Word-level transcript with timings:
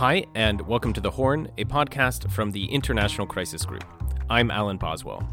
Hi, 0.00 0.24
and 0.34 0.62
welcome 0.62 0.94
to 0.94 1.00
The 1.02 1.10
Horn, 1.10 1.52
a 1.58 1.64
podcast 1.66 2.30
from 2.30 2.50
the 2.50 2.64
International 2.72 3.26
Crisis 3.26 3.66
Group. 3.66 3.84
I'm 4.30 4.50
Alan 4.50 4.78
Boswell. 4.78 5.28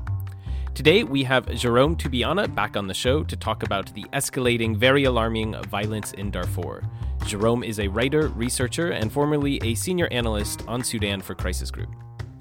Today, 0.74 1.06
we 1.06 1.24
have 1.24 1.50
Jerome 1.56 1.96
Tubiana 1.96 2.54
back 2.54 2.76
on 2.76 2.86
the 2.86 2.94
show 2.94 3.24
to 3.24 3.38
talk 3.38 3.64
about 3.64 3.94
the 3.94 4.04
escalating, 4.12 4.76
very 4.76 5.06
alarming 5.06 5.56
violence 5.70 6.12
in 6.12 6.32
Darfur. 6.32 6.84
Jerome 7.26 7.64
is 7.64 7.80
a 7.80 7.88
writer, 7.88 8.28
researcher, 8.28 8.92
and 8.92 9.10
formerly 9.10 9.58
a 9.64 9.74
senior 9.74 10.10
analyst 10.12 10.66
on 10.68 10.84
Sudan 10.84 11.22
for 11.22 11.34
Crisis 11.34 11.72
Group. 11.72 11.90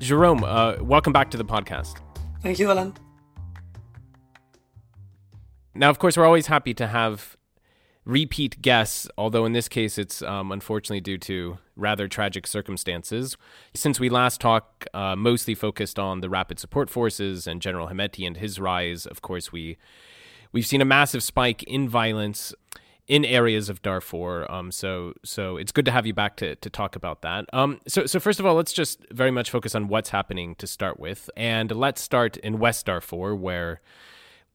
Jerome, 0.01 0.43
uh, 0.43 0.79
welcome 0.81 1.13
back 1.13 1.31
to 1.31 1.37
the 1.37 1.45
podcast. 1.45 2.01
Thank 2.43 2.59
you, 2.59 2.69
Alan. 2.69 2.93
Now, 5.77 5.91
of 5.91 6.01
course, 6.01 6.17
we're 6.17 6.27
always 6.27 6.49
happy 6.49 6.75
to 6.75 6.89
have 6.89 7.37
repeat 8.05 8.61
guests, 8.63 9.07
although 9.17 9.45
in 9.45 9.53
this 9.53 9.69
case 9.69 9.97
it's 9.97 10.23
um, 10.23 10.51
unfortunately 10.51 11.01
due 11.01 11.19
to 11.19 11.59
rather 11.77 12.09
tragic 12.09 12.47
circumstances. 12.47 13.37
Since 13.75 14.01
we 14.01 14.09
last 14.09 14.41
talked, 14.41 14.89
uh, 14.95 15.15
mostly 15.17 15.55
focused 15.55 15.99
on 15.99 16.21
the 16.21 16.29
rapid 16.29 16.59
support 16.59 16.91
forces 16.91 17.47
and 17.47 17.63
General 17.63 17.89
Hemeti 17.89 18.27
and 18.27 18.37
his 18.37 18.59
rise, 18.59 19.07
of 19.07 19.23
course, 19.23 19.53
we 19.53 19.77
we've 20.53 20.67
seen 20.67 20.81
a 20.81 20.87
massive 20.87 21.23
spike 21.23 21.63
in 21.65 21.89
violence 21.89 22.55
in 23.07 23.25
areas 23.25 23.69
of 23.69 23.83
Darfur. 23.83 24.51
Um, 24.51 24.73
so 24.73 25.13
so 25.25 25.57
it's 25.57 25.73
good 25.73 25.85
to 25.85 25.91
have 25.91 26.07
you 26.07 26.15
back 26.15 26.37
to 26.39 26.57
to 26.57 26.71
talk 26.71 26.97
about 26.97 27.23
that. 27.23 27.45
Um, 27.53 27.81
so 27.87 28.07
so 28.07 28.19
first 28.19 28.41
of 28.41 28.47
all, 28.47 28.55
let's 28.55 28.73
just 28.73 29.05
very 29.11 29.31
much 29.31 29.51
focus 29.51 29.75
on 29.75 29.89
what's 29.89 30.11
happening 30.11 30.55
to 30.57 30.67
start 30.67 30.99
with, 30.99 31.31
and 31.37 31.71
let's 31.71 32.01
start 32.01 32.37
in 32.39 32.59
West 32.59 32.87
Darfur, 32.87 33.35
where 33.35 33.81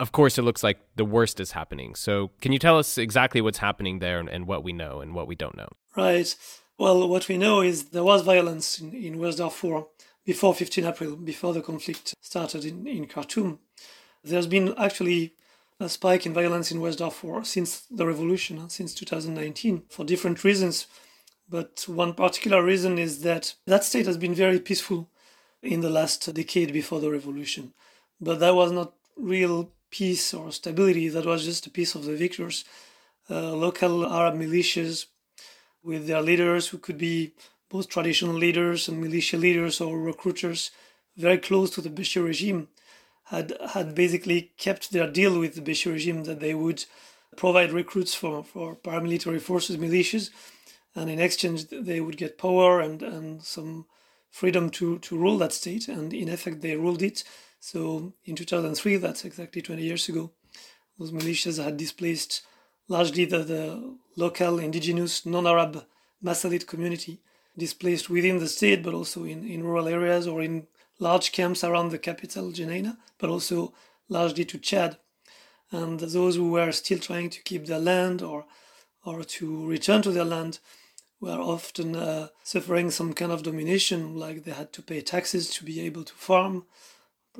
of 0.01 0.11
course, 0.11 0.39
it 0.39 0.41
looks 0.41 0.63
like 0.63 0.79
the 0.95 1.05
worst 1.05 1.39
is 1.39 1.51
happening. 1.51 1.93
So, 1.93 2.31
can 2.41 2.51
you 2.51 2.57
tell 2.57 2.79
us 2.79 2.97
exactly 2.97 3.39
what's 3.39 3.59
happening 3.59 3.99
there 3.99 4.19
and, 4.19 4.27
and, 4.27 4.47
what 4.47 4.63
we 4.63 4.73
know 4.73 4.99
and 4.99 5.13
what 5.13 5.27
we 5.27 5.35
don't 5.35 5.55
know? 5.55 5.67
Right. 5.95 6.35
Well, 6.81 7.07
what 7.07 7.27
we 7.27 7.37
know 7.37 7.61
is 7.61 7.89
there 7.89 8.03
was 8.03 8.23
violence 8.23 8.79
in, 8.79 8.91
in 8.95 9.19
West 9.19 9.37
Darfur 9.37 9.83
before 10.25 10.55
15 10.55 10.83
April, 10.83 11.15
before 11.15 11.53
the 11.53 11.61
conflict 11.61 12.15
started 12.21 12.65
in, 12.65 12.87
in 12.87 13.05
Khartoum. 13.05 13.59
There's 14.23 14.47
been 14.47 14.73
actually 14.79 15.35
a 15.79 15.87
spike 15.87 16.25
in 16.25 16.33
violence 16.33 16.71
in 16.71 16.81
West 16.81 16.97
Darfur 16.97 17.43
since 17.43 17.81
the 17.81 18.07
revolution, 18.07 18.67
since 18.71 18.95
2019, 18.95 19.83
for 19.89 20.03
different 20.03 20.43
reasons. 20.43 20.87
But 21.47 21.85
one 21.87 22.15
particular 22.15 22.63
reason 22.63 22.97
is 22.97 23.21
that 23.21 23.53
that 23.67 23.83
state 23.83 24.07
has 24.07 24.17
been 24.17 24.33
very 24.33 24.59
peaceful 24.59 25.07
in 25.61 25.81
the 25.81 25.89
last 25.91 26.33
decade 26.33 26.73
before 26.73 26.99
the 26.99 27.11
revolution. 27.11 27.73
But 28.19 28.39
that 28.39 28.55
was 28.55 28.71
not 28.71 28.93
real 29.15 29.69
peace 29.91 30.33
or 30.33 30.51
stability. 30.51 31.09
That 31.09 31.27
was 31.27 31.45
just 31.45 31.67
a 31.67 31.69
peace 31.69 31.93
of 31.93 32.05
the 32.05 32.15
victors. 32.15 32.65
Uh, 33.29 33.53
local 33.53 34.11
Arab 34.11 34.33
militias 34.33 35.05
with 35.83 36.07
their 36.07 36.21
leaders, 36.21 36.69
who 36.69 36.77
could 36.77 36.97
be 36.97 37.33
both 37.69 37.89
traditional 37.89 38.35
leaders 38.35 38.87
and 38.87 38.99
militia 38.99 39.37
leaders 39.37 39.79
or 39.81 39.99
recruiters, 39.99 40.71
very 41.17 41.37
close 41.37 41.69
to 41.71 41.81
the 41.81 41.89
Bashir 41.89 42.25
regime, 42.25 42.67
had 43.25 43.53
had 43.73 43.95
basically 43.95 44.51
kept 44.57 44.91
their 44.91 45.09
deal 45.09 45.39
with 45.39 45.55
the 45.55 45.61
Bashir 45.61 45.93
regime 45.93 46.23
that 46.25 46.39
they 46.39 46.53
would 46.53 46.85
provide 47.37 47.71
recruits 47.71 48.13
for, 48.13 48.43
for 48.43 48.75
paramilitary 48.75 49.39
forces, 49.39 49.77
militias, 49.77 50.29
and 50.95 51.09
in 51.09 51.19
exchange 51.19 51.67
they 51.69 52.01
would 52.01 52.17
get 52.17 52.37
power 52.37 52.81
and, 52.81 53.01
and 53.01 53.41
some 53.41 53.85
freedom 54.29 54.69
to, 54.69 54.99
to 54.99 55.17
rule 55.17 55.37
that 55.37 55.53
state. 55.53 55.87
And 55.87 56.13
in 56.13 56.27
effect, 56.27 56.61
they 56.61 56.75
ruled 56.75 57.01
it 57.01 57.23
so 57.61 58.13
in 58.25 58.35
2003, 58.35 58.97
that's 58.97 59.23
exactly 59.23 59.61
20 59.61 59.83
years 59.83 60.09
ago, 60.09 60.31
those 60.97 61.11
militias 61.11 61.63
had 61.63 61.77
displaced 61.77 62.41
largely 62.91 63.25
the, 63.25 63.39
the 63.53 63.95
local 64.17 64.59
indigenous 64.59 65.25
non-Arab 65.25 65.85
Masalit 66.23 66.67
community, 66.67 67.21
displaced 67.57 68.09
within 68.09 68.37
the 68.39 68.47
state, 68.47 68.83
but 68.83 68.93
also 68.93 69.23
in, 69.23 69.39
in 69.47 69.63
rural 69.63 69.87
areas 69.87 70.27
or 70.27 70.41
in 70.41 70.67
large 70.99 71.31
camps 71.31 71.63
around 71.63 71.89
the 71.89 71.97
capital, 71.97 72.51
Geneina, 72.51 72.97
but 73.17 73.29
also 73.29 73.73
largely 74.09 74.45
to 74.45 74.57
Chad. 74.57 74.97
And 75.71 75.99
those 75.99 76.35
who 76.35 76.51
were 76.51 76.71
still 76.73 76.99
trying 76.99 77.29
to 77.31 77.41
keep 77.41 77.65
their 77.65 77.79
land 77.79 78.21
or, 78.21 78.45
or 79.05 79.23
to 79.35 79.65
return 79.65 80.01
to 80.03 80.11
their 80.11 80.25
land 80.35 80.59
were 81.21 81.39
often 81.55 81.95
uh, 81.95 82.27
suffering 82.43 82.91
some 82.91 83.13
kind 83.13 83.31
of 83.31 83.43
domination, 83.43 84.15
like 84.15 84.43
they 84.43 84.51
had 84.51 84.73
to 84.73 84.81
pay 84.81 85.01
taxes 85.01 85.49
to 85.51 85.63
be 85.63 85.79
able 85.79 86.03
to 86.03 86.13
farm, 86.13 86.65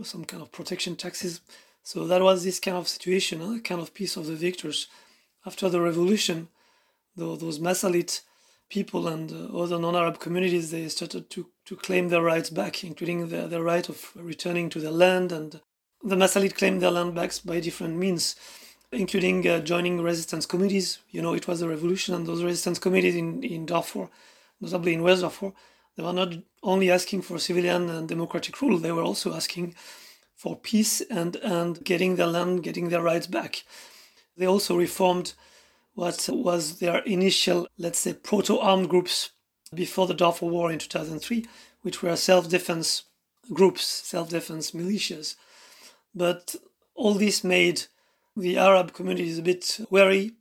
some 0.04 0.24
kind 0.24 0.42
of 0.42 0.52
protection 0.52 0.96
taxes. 0.96 1.42
So 1.84 2.08
that 2.08 2.22
was 2.22 2.44
this 2.44 2.60
kind 2.60 2.78
of 2.78 2.88
situation, 2.88 3.42
a 3.42 3.60
kind 3.60 3.82
of 3.82 3.94
peace 3.94 4.16
of 4.16 4.28
the 4.28 4.36
victors. 4.36 4.88
After 5.46 5.70
the 5.70 5.82
revolution, 5.82 6.50
those 7.16 7.60
Masalit 7.60 8.22
people 8.70 9.08
and 9.08 9.32
uh, 9.32 9.58
other 9.58 9.78
non-Arab 9.78 10.20
communities, 10.20 10.72
they 10.72 10.88
started 10.88 11.30
to, 11.30 11.48
to 11.66 11.76
claim 11.76 12.10
their 12.10 12.22
rights 12.22 12.50
back, 12.50 12.84
including 12.84 13.28
the, 13.30 13.48
the 13.48 13.62
right 13.62 13.88
of 13.90 14.12
returning 14.16 14.70
to 14.70 14.80
their 14.80 14.92
land. 14.92 15.32
And 15.32 15.60
the 16.04 16.16
Masalit 16.16 16.56
claimed 16.56 16.82
their 16.82 16.92
land 16.92 17.14
back 17.14 17.34
by 17.44 17.60
different 17.60 17.98
means, 17.98 18.36
including 18.92 19.48
uh, 19.48 19.60
joining 19.60 20.02
resistance 20.02 20.46
committees. 20.46 21.00
You 21.10 21.22
know, 21.22 21.34
it 21.34 21.48
was 21.48 21.62
a 21.62 21.68
revolution, 21.68 22.16
and 22.16 22.26
those 22.26 22.44
resistance 22.44 22.80
committees 22.80 23.16
in, 23.16 23.44
in 23.44 23.66
Darfur, 23.66 24.10
notably 24.62 24.94
in 24.94 25.04
West 25.04 25.22
Darfur, 25.22 25.52
they 25.98 26.04
were 26.04 26.14
not 26.14 26.34
only 26.64 26.90
asking 26.90 27.24
for 27.24 27.38
civilian 27.40 27.90
and 27.90 28.08
democratic 28.08 28.62
rule, 28.62 28.78
they 28.78 28.92
were 28.92 29.04
also 29.04 29.34
asking 29.34 29.76
for 30.36 30.56
peace 30.56 31.02
and, 31.02 31.36
and 31.38 31.84
getting 31.84 32.16
their 32.16 32.28
land, 32.28 32.64
getting 32.64 32.90
their 32.90 33.02
rights 33.02 33.28
back. 33.28 33.64
They 34.38 34.48
also 34.48 34.78
reformed 34.78 35.34
what 35.94 36.30
was 36.32 36.80
their 36.80 37.00
initial, 37.00 37.68
let's 37.78 38.00
say, 38.00 38.14
proto 38.14 38.58
armed 38.58 38.90
groups 38.90 39.32
before 39.74 40.08
the 40.08 40.14
Darfur 40.14 40.48
War 40.48 40.72
in 40.72 40.80
2003, 40.80 41.46
which 41.82 42.02
were 42.02 42.16
self 42.16 42.50
defense 42.50 43.04
groups, 43.54 43.84
self 43.84 44.30
defense 44.30 44.72
militias. 44.72 45.36
But 46.16 46.56
all 46.96 47.14
this 47.14 47.44
made 47.44 47.84
the 48.36 48.58
Arab 48.58 48.94
communities 48.94 49.38
a 49.38 49.42
bit 49.42 49.80
wary, 49.90 50.32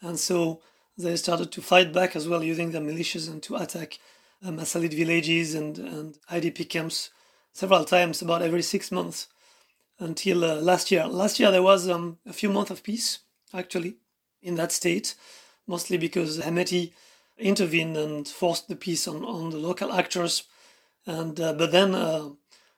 and 0.00 0.18
so 0.18 0.60
they 0.96 1.16
started 1.16 1.50
to 1.52 1.62
fight 1.62 1.92
back 1.92 2.14
as 2.14 2.28
well 2.28 2.42
using 2.42 2.70
their 2.70 2.82
militias 2.82 3.28
and 3.28 3.42
to 3.42 3.56
attack 3.56 3.98
um, 4.44 4.58
villages 4.58 5.54
and, 5.54 5.78
and 5.78 6.18
IDP 6.30 6.68
camps 6.68 7.10
several 7.52 7.84
times, 7.84 8.22
about 8.22 8.42
every 8.42 8.62
six 8.62 8.90
months, 8.90 9.28
until 9.98 10.44
uh, 10.44 10.56
last 10.56 10.90
year. 10.90 11.06
Last 11.06 11.38
year 11.38 11.50
there 11.50 11.62
was 11.62 11.88
um, 11.88 12.18
a 12.26 12.32
few 12.32 12.48
months 12.48 12.70
of 12.70 12.82
peace, 12.82 13.20
actually, 13.54 13.96
in 14.42 14.56
that 14.56 14.72
state, 14.72 15.14
mostly 15.66 15.96
because 15.96 16.38
Hemeti 16.38 16.92
intervened 17.38 17.96
and 17.96 18.26
forced 18.26 18.68
the 18.68 18.76
peace 18.76 19.06
on, 19.08 19.24
on 19.24 19.50
the 19.50 19.58
local 19.58 19.92
actors. 19.92 20.44
And 21.06 21.40
uh, 21.40 21.52
but 21.54 21.72
then, 21.72 21.94
uh, 21.94 22.30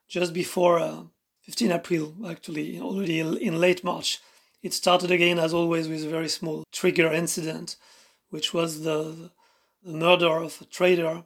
just 0.08 0.32
before 0.32 0.78
uh, 0.78 1.02
15 1.42 1.72
April, 1.72 2.14
actually, 2.26 2.80
already 2.80 3.20
in 3.20 3.60
late 3.60 3.84
March, 3.84 4.20
it 4.62 4.72
started 4.72 5.10
again, 5.10 5.38
as 5.38 5.52
always, 5.52 5.88
with 5.88 6.04
a 6.04 6.08
very 6.08 6.28
small 6.28 6.64
trigger 6.72 7.12
incident, 7.12 7.76
which 8.30 8.54
was 8.54 8.82
the, 8.82 9.30
the 9.82 9.92
murder 9.92 10.38
of 10.38 10.58
a 10.62 10.64
trader 10.64 11.24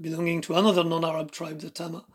belonging 0.00 0.40
to 0.40 0.54
another 0.54 0.82
non-Arab 0.82 1.30
tribe, 1.30 1.60
the 1.60 1.68
Tama, 1.68 2.06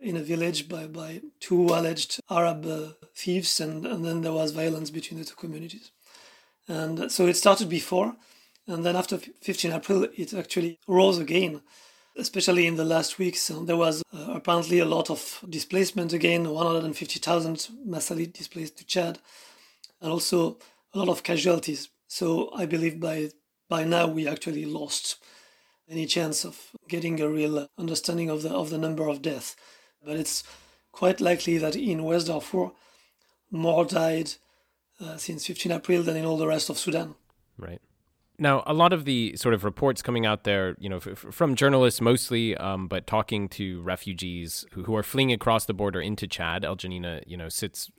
in 0.00 0.16
a 0.16 0.22
village 0.22 0.68
by, 0.68 0.88
by 0.88 1.20
two 1.38 1.66
alleged 1.66 2.18
Arab 2.28 2.66
uh, 2.66 2.88
thieves, 3.14 3.60
and, 3.60 3.86
and 3.86 4.04
then 4.04 4.22
there 4.22 4.32
was 4.32 4.50
violence 4.50 4.90
between 4.90 5.20
the 5.20 5.24
two 5.24 5.36
communities. 5.36 5.92
And 6.68 7.10
so 7.10 7.26
it 7.26 7.36
started 7.36 7.68
before, 7.68 8.14
and 8.66 8.84
then 8.84 8.96
after 8.96 9.18
15 9.18 9.72
April, 9.72 10.06
it 10.16 10.32
actually 10.32 10.78
rose 10.86 11.18
again, 11.18 11.62
especially 12.16 12.66
in 12.66 12.76
the 12.76 12.84
last 12.84 13.18
weeks. 13.18 13.48
There 13.48 13.76
was 13.76 14.02
uh, 14.14 14.32
apparently 14.32 14.78
a 14.78 14.84
lot 14.84 15.10
of 15.10 15.44
displacement 15.48 16.12
again 16.12 16.48
150,000 16.48 17.56
Masalit 17.86 18.32
displaced 18.32 18.78
to 18.78 18.86
Chad, 18.86 19.18
and 20.00 20.12
also 20.12 20.58
a 20.94 20.98
lot 20.98 21.08
of 21.08 21.24
casualties. 21.24 21.88
So 22.06 22.50
I 22.54 22.66
believe 22.66 23.00
by 23.00 23.30
by 23.68 23.84
now 23.84 24.06
we 24.06 24.28
actually 24.28 24.64
lost 24.64 25.16
any 25.88 26.06
chance 26.06 26.44
of 26.44 26.70
getting 26.88 27.20
a 27.20 27.28
real 27.28 27.68
understanding 27.76 28.30
of 28.30 28.42
the 28.42 28.50
of 28.50 28.70
the 28.70 28.78
number 28.78 29.08
of 29.08 29.22
deaths. 29.22 29.56
But 30.04 30.16
it's 30.16 30.44
quite 30.92 31.20
likely 31.20 31.58
that 31.58 31.74
in 31.74 32.04
West 32.04 32.28
Darfur, 32.28 32.70
more 33.50 33.84
died 33.84 34.32
uh, 35.00 35.16
since 35.16 35.46
15 35.46 35.72
April 35.72 36.02
than 36.02 36.16
in 36.16 36.24
all 36.24 36.36
the 36.36 36.46
rest 36.46 36.70
of 36.70 36.78
Sudan. 36.78 37.14
Right. 37.58 37.80
Now, 38.38 38.62
a 38.66 38.74
lot 38.74 38.92
of 38.92 39.04
the 39.04 39.36
sort 39.36 39.54
of 39.54 39.62
reports 39.62 40.02
coming 40.02 40.26
out 40.26 40.44
there, 40.44 40.74
you 40.80 40.88
know, 40.88 40.96
f- 40.96 41.26
from 41.30 41.54
journalists 41.54 42.00
mostly, 42.00 42.56
um, 42.56 42.88
but 42.88 43.06
talking 43.06 43.48
to 43.50 43.80
refugees 43.82 44.64
who, 44.72 44.84
who 44.84 44.96
are 44.96 45.02
fleeing 45.02 45.32
across 45.32 45.66
the 45.66 45.74
border 45.74 46.00
into 46.00 46.26
Chad. 46.26 46.64
El 46.64 46.76
Geneina, 46.76 47.20
you 47.26 47.36
know, 47.36 47.48
sits 47.48 47.90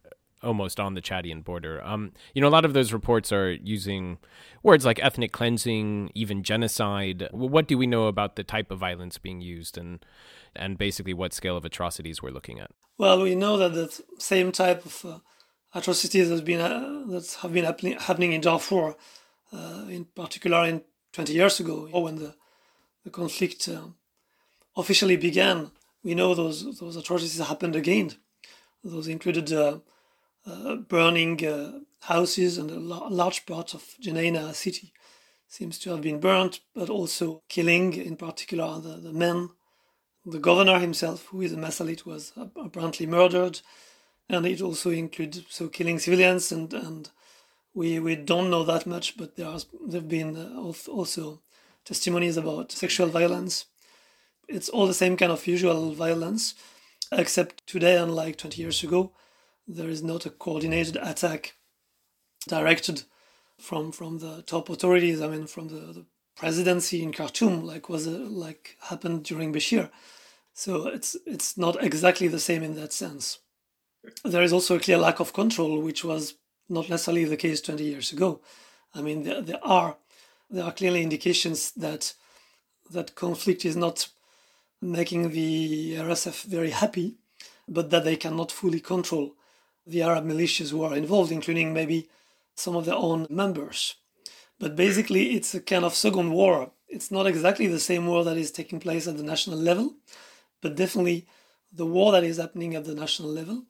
almost 0.43 0.79
on 0.79 0.93
the 0.93 1.01
Chadian 1.01 1.43
border. 1.43 1.83
Um, 1.83 2.11
you 2.33 2.41
know, 2.41 2.47
a 2.47 2.49
lot 2.49 2.65
of 2.65 2.73
those 2.73 2.91
reports 2.91 3.31
are 3.31 3.51
using 3.51 4.17
words 4.61 4.85
like 4.85 5.01
ethnic 5.01 5.31
cleansing, 5.31 6.11
even 6.13 6.43
genocide. 6.43 7.29
What 7.31 7.67
do 7.67 7.77
we 7.77 7.87
know 7.87 8.07
about 8.07 8.35
the 8.35 8.43
type 8.43 8.69
of 8.69 8.79
violence 8.79 9.17
being 9.17 9.41
used 9.41 9.77
and 9.77 10.05
and 10.55 10.77
basically 10.77 11.13
what 11.13 11.33
scale 11.33 11.57
of 11.57 11.65
atrocities 11.65 12.21
we're 12.21 12.31
looking 12.31 12.59
at? 12.59 12.71
Well, 12.97 13.21
we 13.21 13.33
know 13.33 13.57
that 13.57 13.73
the 13.73 14.03
same 14.19 14.51
type 14.51 14.85
of 14.85 15.05
uh, 15.05 15.19
atrocities 15.73 16.29
has 16.29 16.41
been 16.41 16.61
uh, 16.61 17.03
that 17.07 17.37
have 17.41 17.53
been 17.53 17.65
happening 17.65 17.97
happening 17.99 18.33
in 18.33 18.41
Darfur, 18.41 18.95
uh, 19.51 19.85
in 19.89 20.05
particular 20.05 20.65
in 20.65 20.81
20 21.13 21.33
years 21.33 21.59
ago, 21.59 21.87
when 21.91 22.15
the 22.15 22.35
the 23.03 23.09
conflict 23.09 23.67
uh, 23.67 23.87
officially 24.75 25.17
began, 25.17 25.71
we 26.03 26.15
know 26.15 26.33
those 26.33 26.79
those 26.79 26.95
atrocities 26.95 27.45
happened 27.47 27.75
again. 27.75 28.11
Those 28.83 29.07
included 29.07 29.51
uh, 29.51 29.79
uh, 30.45 30.75
burning 30.75 31.45
uh, 31.45 31.79
houses 32.01 32.57
and 32.57 32.69
a 32.69 32.79
la- 32.79 33.07
large 33.07 33.45
part 33.45 33.73
of 33.73 33.95
Geneina 33.99 34.53
city 34.53 34.91
seems 35.47 35.77
to 35.79 35.91
have 35.91 36.01
been 36.01 36.19
burnt, 36.19 36.59
but 36.75 36.89
also 36.89 37.43
killing, 37.47 37.93
in 37.93 38.17
particular, 38.17 38.79
the, 38.79 38.97
the 38.97 39.13
men. 39.13 39.49
The 40.25 40.39
governor 40.39 40.79
himself, 40.79 41.27
who 41.27 41.41
is 41.41 41.53
a 41.53 41.57
Masalit, 41.57 42.05
was 42.05 42.33
apparently 42.55 43.05
murdered, 43.05 43.61
and 44.29 44.45
it 44.45 44.61
also 44.61 44.89
includes 44.91 45.43
so 45.49 45.67
killing 45.67 45.99
civilians 45.99 46.51
and 46.51 46.73
and 46.73 47.09
we 47.73 47.99
we 47.99 48.15
don't 48.15 48.49
know 48.49 48.63
that 48.63 48.85
much, 48.85 49.17
but 49.17 49.35
there 49.35 49.51
has 49.51 49.65
there've 49.87 50.07
been 50.07 50.35
uh, 50.37 50.91
also 50.91 51.41
testimonies 51.85 52.37
about 52.37 52.71
sexual 52.71 53.07
violence. 53.07 53.65
It's 54.47 54.69
all 54.69 54.87
the 54.87 54.93
same 54.93 55.17
kind 55.17 55.31
of 55.31 55.47
usual 55.47 55.93
violence, 55.93 56.53
except 57.11 57.65
today, 57.65 57.97
unlike 57.97 58.37
20 58.37 58.61
years 58.61 58.83
ago, 58.83 59.11
there 59.67 59.89
is 59.89 60.03
not 60.03 60.25
a 60.25 60.29
coordinated 60.29 60.97
attack 60.97 61.55
directed 62.47 63.03
from 63.59 63.91
from 63.91 64.19
the 64.19 64.43
top 64.43 64.69
authorities. 64.69 65.21
I 65.21 65.27
mean, 65.27 65.47
from 65.47 65.69
the, 65.69 65.93
the 65.93 66.05
presidency 66.35 67.01
in 67.03 67.11
Khartoum, 67.13 67.65
like 67.65 67.89
was 67.89 68.07
a, 68.07 68.15
uh, 68.15 68.29
like 68.29 68.77
happened 68.81 69.23
during 69.23 69.53
Bashir. 69.53 69.89
So 70.53 70.87
it's 70.87 71.15
it's 71.25 71.57
not 71.57 71.83
exactly 71.83 72.27
the 72.27 72.39
same 72.39 72.63
in 72.63 72.75
that 72.75 72.93
sense. 72.93 73.39
There 74.23 74.43
is 74.43 74.53
also 74.53 74.75
a 74.75 74.79
clear 74.79 74.97
lack 74.97 75.19
of 75.19 75.33
control, 75.33 75.81
which 75.81 76.03
was 76.03 76.35
not 76.69 76.89
necessarily 76.89 77.25
the 77.25 77.37
case 77.37 77.61
20 77.61 77.83
years 77.83 78.11
ago. 78.11 78.41
I 78.93 79.01
mean, 79.01 79.23
there, 79.23 79.41
there 79.41 79.63
are 79.63 79.97
there 80.49 80.65
are 80.65 80.71
clearly 80.71 81.01
indications 81.01 81.71
that 81.71 82.13
that 82.91 83.15
conflict 83.15 83.65
is 83.65 83.75
not 83.75 84.09
making 84.81 85.31
the 85.31 85.95
RSF 85.95 86.43
very 86.43 86.69
happy, 86.71 87.15
but 87.67 87.89
that 87.89 88.03
they 88.03 88.17
cannot 88.17 88.51
fully 88.51 88.79
control 88.79 89.35
the 89.87 90.03
Arab 90.03 90.25
militias 90.25 90.71
who 90.71 90.83
are 90.83 90.95
involved, 90.95 91.31
including 91.31 91.73
maybe 91.73 92.09
some 92.55 92.75
of 92.75 92.85
their 92.85 92.95
own 92.95 93.25
members. 93.29 93.95
But 94.59 94.75
basically, 94.75 95.33
it's 95.35 95.55
a 95.55 95.61
kind 95.61 95.85
of 95.85 95.95
second 95.95 96.31
war. 96.31 96.71
It's 96.87 97.09
not 97.09 97.25
exactly 97.25 97.67
the 97.67 97.79
same 97.79 98.05
war 98.05 98.23
that 98.23 98.37
is 98.37 98.51
taking 98.51 98.79
place 98.79 99.07
at 99.07 99.17
the 99.17 99.23
national 99.23 99.57
level, 99.57 99.95
but 100.61 100.75
definitely 100.75 101.25
the 101.71 101.85
war 101.85 102.11
that 102.11 102.23
is 102.23 102.37
happening 102.37 102.75
at 102.75 102.85
the 102.85 102.93
national 102.93 103.29
level 103.29 103.63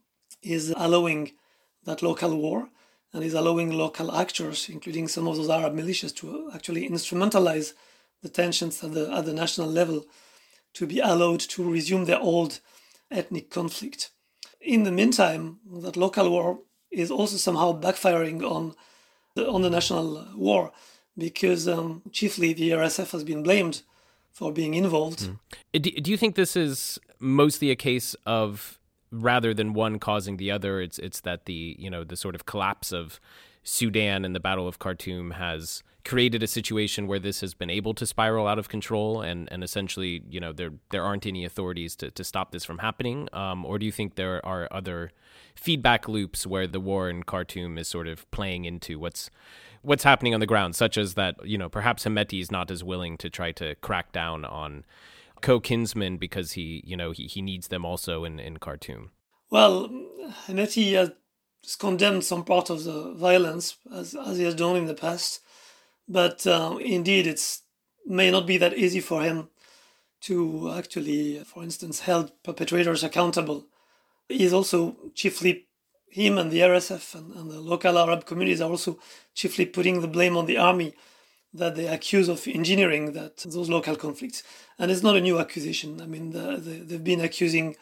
is 0.43 0.73
allowing 0.77 1.31
that 1.85 2.01
local 2.01 2.37
war 2.37 2.69
and 3.13 3.23
is 3.23 3.33
allowing 3.33 3.71
local 3.71 4.11
actors, 4.15 4.69
including 4.69 5.07
some 5.07 5.27
of 5.27 5.37
those 5.37 5.49
Arab 5.49 5.75
militias, 5.75 6.15
to 6.15 6.49
actually 6.53 6.89
instrumentalize 6.89 7.73
the 8.21 8.29
tensions 8.29 8.83
at 8.83 8.93
the, 8.93 9.11
at 9.13 9.25
the 9.25 9.33
national 9.33 9.67
level 9.67 10.05
to 10.73 10.87
be 10.87 10.99
allowed 10.99 11.39
to 11.39 11.69
resume 11.69 12.05
their 12.05 12.19
old 12.19 12.59
ethnic 13.11 13.49
conflict. 13.49 14.09
In 14.59 14.83
the 14.83 14.91
meantime, 14.91 15.59
that 15.81 15.97
local 15.97 16.29
war 16.29 16.59
is 16.89 17.11
also 17.11 17.37
somehow 17.37 17.79
backfiring 17.79 18.41
on 18.41 18.75
the, 19.35 19.47
on 19.49 19.61
the 19.61 19.69
national 19.69 20.27
war 20.35 20.71
because 21.17 21.67
um, 21.67 22.01
chiefly 22.11 22.53
the 22.53 22.71
RSF 22.71 23.11
has 23.11 23.23
been 23.23 23.43
blamed 23.43 23.83
for 24.31 24.51
being 24.51 24.73
involved. 24.73 25.29
Mm. 25.73 26.01
Do 26.01 26.11
you 26.11 26.17
think 26.17 26.35
this 26.35 26.55
is 26.55 26.99
mostly 27.19 27.69
a 27.69 27.75
case 27.75 28.15
of 28.25 28.79
rather 29.13 29.53
than 29.53 29.73
one 29.73 29.99
causing 29.99 30.37
the 30.37 30.51
other, 30.51 30.81
it's 30.81 30.99
it's 30.99 31.21
that 31.21 31.45
the 31.45 31.75
you 31.79 31.89
know 31.89 32.03
the 32.03 32.17
sort 32.17 32.35
of 32.35 32.45
collapse 32.45 32.91
of 32.91 33.19
Sudan 33.63 34.25
and 34.25 34.35
the 34.35 34.39
Battle 34.39 34.67
of 34.67 34.79
Khartoum 34.79 35.31
has 35.31 35.83
created 36.03 36.43
a 36.43 36.47
situation 36.47 37.07
where 37.07 37.19
this 37.19 37.39
has 37.39 37.53
been 37.53 37.69
able 37.69 37.93
to 37.93 38.05
spiral 38.05 38.45
out 38.45 38.59
of 38.59 38.67
control 38.67 39.21
and, 39.21 39.47
and 39.53 39.63
essentially, 39.63 40.21
you 40.29 40.39
know, 40.39 40.51
there 40.51 40.71
there 40.89 41.03
aren't 41.03 41.25
any 41.25 41.45
authorities 41.45 41.95
to, 41.95 42.11
to 42.11 42.23
stop 42.23 42.51
this 42.51 42.65
from 42.65 42.79
happening? 42.79 43.29
Um, 43.31 43.65
or 43.65 43.79
do 43.79 43.85
you 43.85 43.91
think 43.91 44.15
there 44.15 44.45
are 44.45 44.67
other 44.69 45.11
feedback 45.55 46.09
loops 46.09 46.45
where 46.45 46.67
the 46.67 46.81
war 46.81 47.09
in 47.09 47.23
Khartoum 47.23 47.77
is 47.77 47.87
sort 47.87 48.07
of 48.07 48.29
playing 48.31 48.65
into 48.65 48.99
what's 48.99 49.29
what's 49.81 50.03
happening 50.03 50.33
on 50.33 50.39
the 50.39 50.45
ground, 50.45 50.75
such 50.75 50.97
as 50.97 51.13
that, 51.15 51.35
you 51.45 51.57
know, 51.57 51.67
perhaps 51.67 52.05
Hemeti 52.05 52.39
is 52.41 52.49
not 52.49 52.71
as 52.71 52.83
willing 52.83 53.17
to 53.17 53.29
try 53.29 53.51
to 53.53 53.75
crack 53.75 54.13
down 54.13 54.45
on 54.45 54.85
co-kinsmen 55.43 56.17
because 56.17 56.53
he, 56.53 56.81
you 56.85 56.97
know, 56.97 57.11
he, 57.11 57.27
he 57.27 57.41
needs 57.41 57.67
them 57.67 57.85
also 57.85 58.23
in, 58.23 58.39
in 58.39 58.57
Khartoum? 58.57 59.11
Well, 59.51 59.89
Hemeti 60.47 60.93
has 60.93 61.11
condemned 61.77 62.23
some 62.23 62.43
part 62.43 62.71
of 62.71 62.83
the 62.83 63.13
violence 63.13 63.77
as, 63.93 64.15
as 64.15 64.37
he 64.37 64.43
has 64.45 64.55
done 64.55 64.75
in 64.75 64.87
the 64.87 64.95
past, 64.95 65.41
but 66.07 66.47
uh, 66.47 66.77
indeed 66.81 67.27
it's 67.27 67.61
may 68.05 68.31
not 68.31 68.47
be 68.47 68.57
that 68.57 68.77
easy 68.77 68.99
for 68.99 69.21
him 69.21 69.49
to 70.21 70.73
actually, 70.75 71.39
for 71.45 71.63
instance, 71.63 72.01
hold 72.01 72.31
perpetrators 72.43 73.03
accountable. 73.03 73.65
He 74.27 74.43
is 74.43 74.53
also 74.53 74.95
chiefly 75.13 75.67
him 76.09 76.37
and 76.37 76.51
the 76.51 76.59
RSF 76.59 77.15
and, 77.15 77.33
and 77.35 77.51
the 77.51 77.59
local 77.59 77.97
Arab 77.97 78.25
communities 78.25 78.61
are 78.61 78.69
also 78.69 78.99
chiefly 79.33 79.65
putting 79.65 80.01
the 80.01 80.07
blame 80.07 80.37
on 80.37 80.45
the 80.45 80.57
army 80.57 80.93
that 81.53 81.75
they 81.75 81.87
accuse 81.87 82.27
of 82.29 82.47
engineering 82.47 83.13
that 83.13 83.37
those 83.37 83.69
local 83.69 83.95
conflicts. 83.95 84.43
And 84.79 84.89
it's 84.89 85.03
not 85.03 85.15
a 85.15 85.21
new 85.21 85.39
accusation. 85.39 86.01
I 86.01 86.05
mean, 86.05 86.31
the, 86.31 86.57
the, 86.57 86.71
they've 86.83 87.03
been 87.03 87.21
accusing 87.21 87.75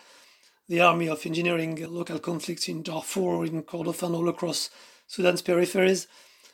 the 0.68 0.82
army 0.82 1.08
of 1.08 1.26
engineering 1.26 1.86
local 1.90 2.20
conflicts 2.20 2.68
in 2.68 2.84
Darfur, 2.84 3.46
in 3.46 3.64
Kordofan, 3.64 4.14
all 4.14 4.30
across 4.30 4.70
Sudan's 5.08 5.42
peripheries 5.42 6.08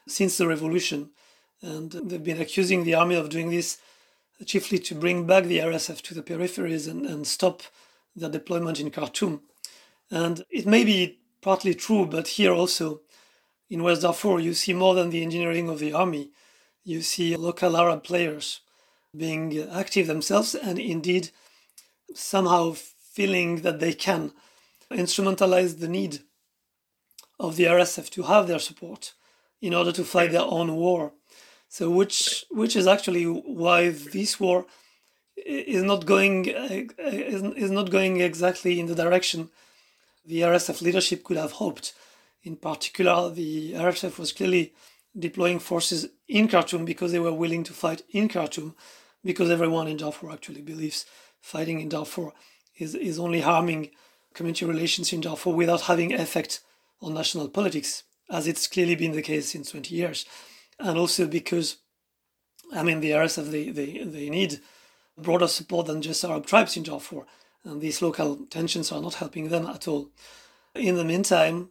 since 0.08 0.38
the 0.38 0.48
revolution. 0.48 1.12
And 1.62 1.92
they've 1.92 2.24
been 2.24 2.42
accusing 2.42 2.84
the 2.84 2.96
army 2.96 3.16
of 3.16 3.30
doing 3.30 3.50
this 3.50 3.80
chiefly 4.46 4.78
to 4.80 4.96
bring 4.96 5.26
back 5.26 5.46
the 5.46 5.60
RSF 5.60 6.02
to 6.04 6.14
the 6.14 6.22
peripheries 6.22 6.90
and, 6.90 7.06
and 7.06 7.26
stop 7.26 7.64
their 8.16 8.30
deployment 8.30 8.80
in 8.80 8.92
Khartoum. 8.92 9.42
And 10.12 10.44
it 10.50 10.66
may 10.68 10.84
be 10.84 11.20
partly 11.42 11.74
true, 11.74 12.06
but 12.06 12.28
here 12.28 12.54
also 12.54 13.02
in 13.70 13.84
West 13.84 14.04
Darfur, 14.04 14.40
you 14.40 14.54
see 14.54 14.74
more 14.74 14.94
than 14.94 15.10
the 15.10 15.24
engineering 15.24 15.70
of 15.70 15.80
the 15.80 15.94
army 15.94 16.30
you 16.88 17.02
see 17.02 17.36
local 17.36 17.76
Arab 17.76 18.02
players 18.06 18.62
being 19.16 19.60
active 19.72 20.08
themselves 20.08 20.56
and 20.56 20.80
indeed 20.80 21.30
somehow 22.16 22.74
feeling 23.18 23.58
that 23.58 23.82
they 23.82 23.94
can 23.94 24.32
instrumentalize 24.90 25.80
the 25.80 25.90
need 25.90 26.20
of 27.40 27.58
the 27.58 27.66
RSF 27.66 28.10
to 28.12 28.24
have 28.24 28.48
their 28.48 28.60
support 28.60 29.14
in 29.62 29.74
order 29.74 29.92
to 29.92 30.06
fight 30.06 30.32
their 30.32 30.50
own 30.58 30.76
war. 30.76 31.12
So, 31.68 31.90
which 31.90 32.46
which 32.50 32.78
is 32.78 32.88
actually 32.88 33.26
why 33.26 33.90
this 33.90 34.40
war 34.40 34.66
is 35.36 35.84
not 35.84 36.06
going 36.06 36.46
is 36.46 37.72
not 37.72 37.92
going 37.92 38.22
exactly 38.22 38.80
in 38.80 38.86
the 38.86 38.96
direction 38.96 39.50
the 40.26 40.42
RSF 40.42 40.82
leadership 40.82 41.26
could 41.26 41.38
have 41.38 41.54
hoped. 41.64 41.94
In 42.44 42.56
particular, 42.56 43.30
the 43.30 43.74
RSF 43.74 44.18
was 44.18 44.32
clearly 44.32 44.74
deploying 45.18 45.60
forces 45.60 46.08
in 46.28 46.48
Khartoum 46.48 46.86
because 46.86 47.12
they 47.12 47.20
were 47.20 47.34
willing 47.34 47.64
to 47.64 47.74
fight 47.74 48.02
in 48.12 48.28
Khartoum, 48.28 48.76
because 49.24 49.50
everyone 49.50 49.88
in 49.88 49.98
Darfur 49.98 50.32
actually 50.32 50.62
believes 50.62 51.06
fighting 51.42 51.80
in 51.80 51.90
Darfur 51.90 52.32
is, 52.78 52.96
is 52.96 53.20
only 53.20 53.42
harming 53.42 53.92
community 54.34 54.66
relations 54.66 55.12
in 55.12 55.22
Darfur 55.22 55.52
without 55.52 55.82
having 55.82 56.14
effect 56.14 56.62
on 57.02 57.14
national 57.14 57.50
politics, 57.50 58.04
as 58.30 58.48
it's 58.48 58.68
clearly 58.68 58.96
been 58.96 59.14
the 59.14 59.22
case 59.22 59.52
since 59.52 59.72
20 59.72 59.96
years. 59.96 60.26
And 60.80 60.98
also 60.98 61.28
because, 61.28 61.78
I 62.74 62.84
mean, 62.84 63.00
the 63.00 63.12
RSF, 63.12 63.50
they, 63.50 63.70
they, 63.70 64.04
they 64.04 64.30
need 64.30 64.60
broader 65.18 65.48
support 65.48 65.88
than 65.88 66.02
just 66.02 66.24
Arab 66.24 66.46
tribes 66.46 66.78
in 66.78 66.84
Darfur, 66.84 67.26
and 67.64 67.82
these 67.82 68.02
local 68.02 68.46
tensions 68.50 68.92
are 68.92 69.02
not 69.02 69.16
helping 69.16 69.50
them 69.50 69.66
at 69.66 69.88
all. 69.88 70.10
In 70.76 70.96
the 70.96 71.04
meantime, 71.04 71.70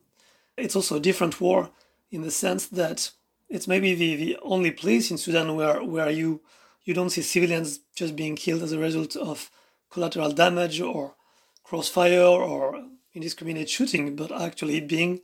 it's 0.57 0.75
also 0.75 0.97
a 0.97 1.01
different 1.01 1.41
war 1.41 1.71
in 2.11 2.23
the 2.23 2.31
sense 2.31 2.67
that 2.67 3.11
it's 3.49 3.69
maybe 3.69 3.95
the, 3.95 4.17
the 4.17 4.39
only 4.43 4.71
place 4.71 5.11
in 5.11 5.19
Sudan 5.19 5.55
where, 5.57 5.83
where 5.83 6.11
you 6.11 6.43
you 6.85 6.95
don't 6.95 7.11
see 7.11 7.23
civilians 7.23 7.81
just 7.97 8.15
being 8.15 8.37
killed 8.37 8.63
as 8.63 8.71
a 8.71 8.79
result 8.79 9.17
of 9.17 9.51
collateral 9.91 10.31
damage 10.31 10.81
or 10.81 11.17
crossfire 11.65 12.23
or 12.23 12.81
indiscriminate 13.13 13.69
shooting, 13.69 14.15
but 14.15 14.31
actually 14.31 14.81
being 14.81 15.21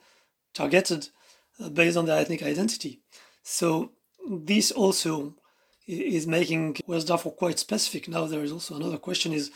targeted 0.55 1.09
uh, 1.61 1.69
based 1.69 1.97
on 1.97 2.07
their 2.07 2.19
ethnic 2.19 2.43
identity. 2.43 3.01
So 3.45 3.93
this 4.29 4.73
also 4.73 5.37
is 5.87 6.27
making 6.27 6.79
West 6.87 7.07
Darfur 7.07 7.31
quite 7.31 7.61
specific. 7.61 8.09
Now 8.09 8.27
there 8.27 8.43
is 8.43 8.53
also 8.53 8.75
another 8.75 8.99
question: 8.99 9.33
is 9.33 9.51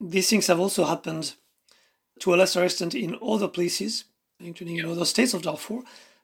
these 0.00 0.30
things 0.30 0.46
have 0.46 0.60
also 0.60 0.84
happened 0.84 1.34
to 2.20 2.34
a 2.34 2.36
lesser 2.36 2.64
extent 2.64 2.94
in 2.94 3.18
other 3.20 3.48
places, 3.48 4.04
including 4.38 4.76
in 4.76 4.86
other 4.86 5.04
states 5.04 5.34
of 5.34 5.42
Darfur, 5.42 5.80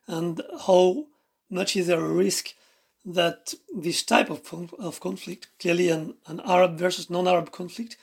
and 0.07 0.41
how 0.67 1.07
much 1.51 1.77
is 1.77 1.87
there 1.87 2.01
a 2.01 2.13
risk 2.13 2.55
that 3.05 3.55
this 3.75 4.03
type 4.03 4.31
of, 4.31 4.43
of 4.79 5.01
conflict, 5.01 5.49
clearly 5.59 5.89
an, 5.89 6.15
an 6.27 6.41
Arab 6.45 6.79
versus 6.79 7.09
non 7.09 7.27
Arab 7.27 7.53
conflict, 7.53 7.97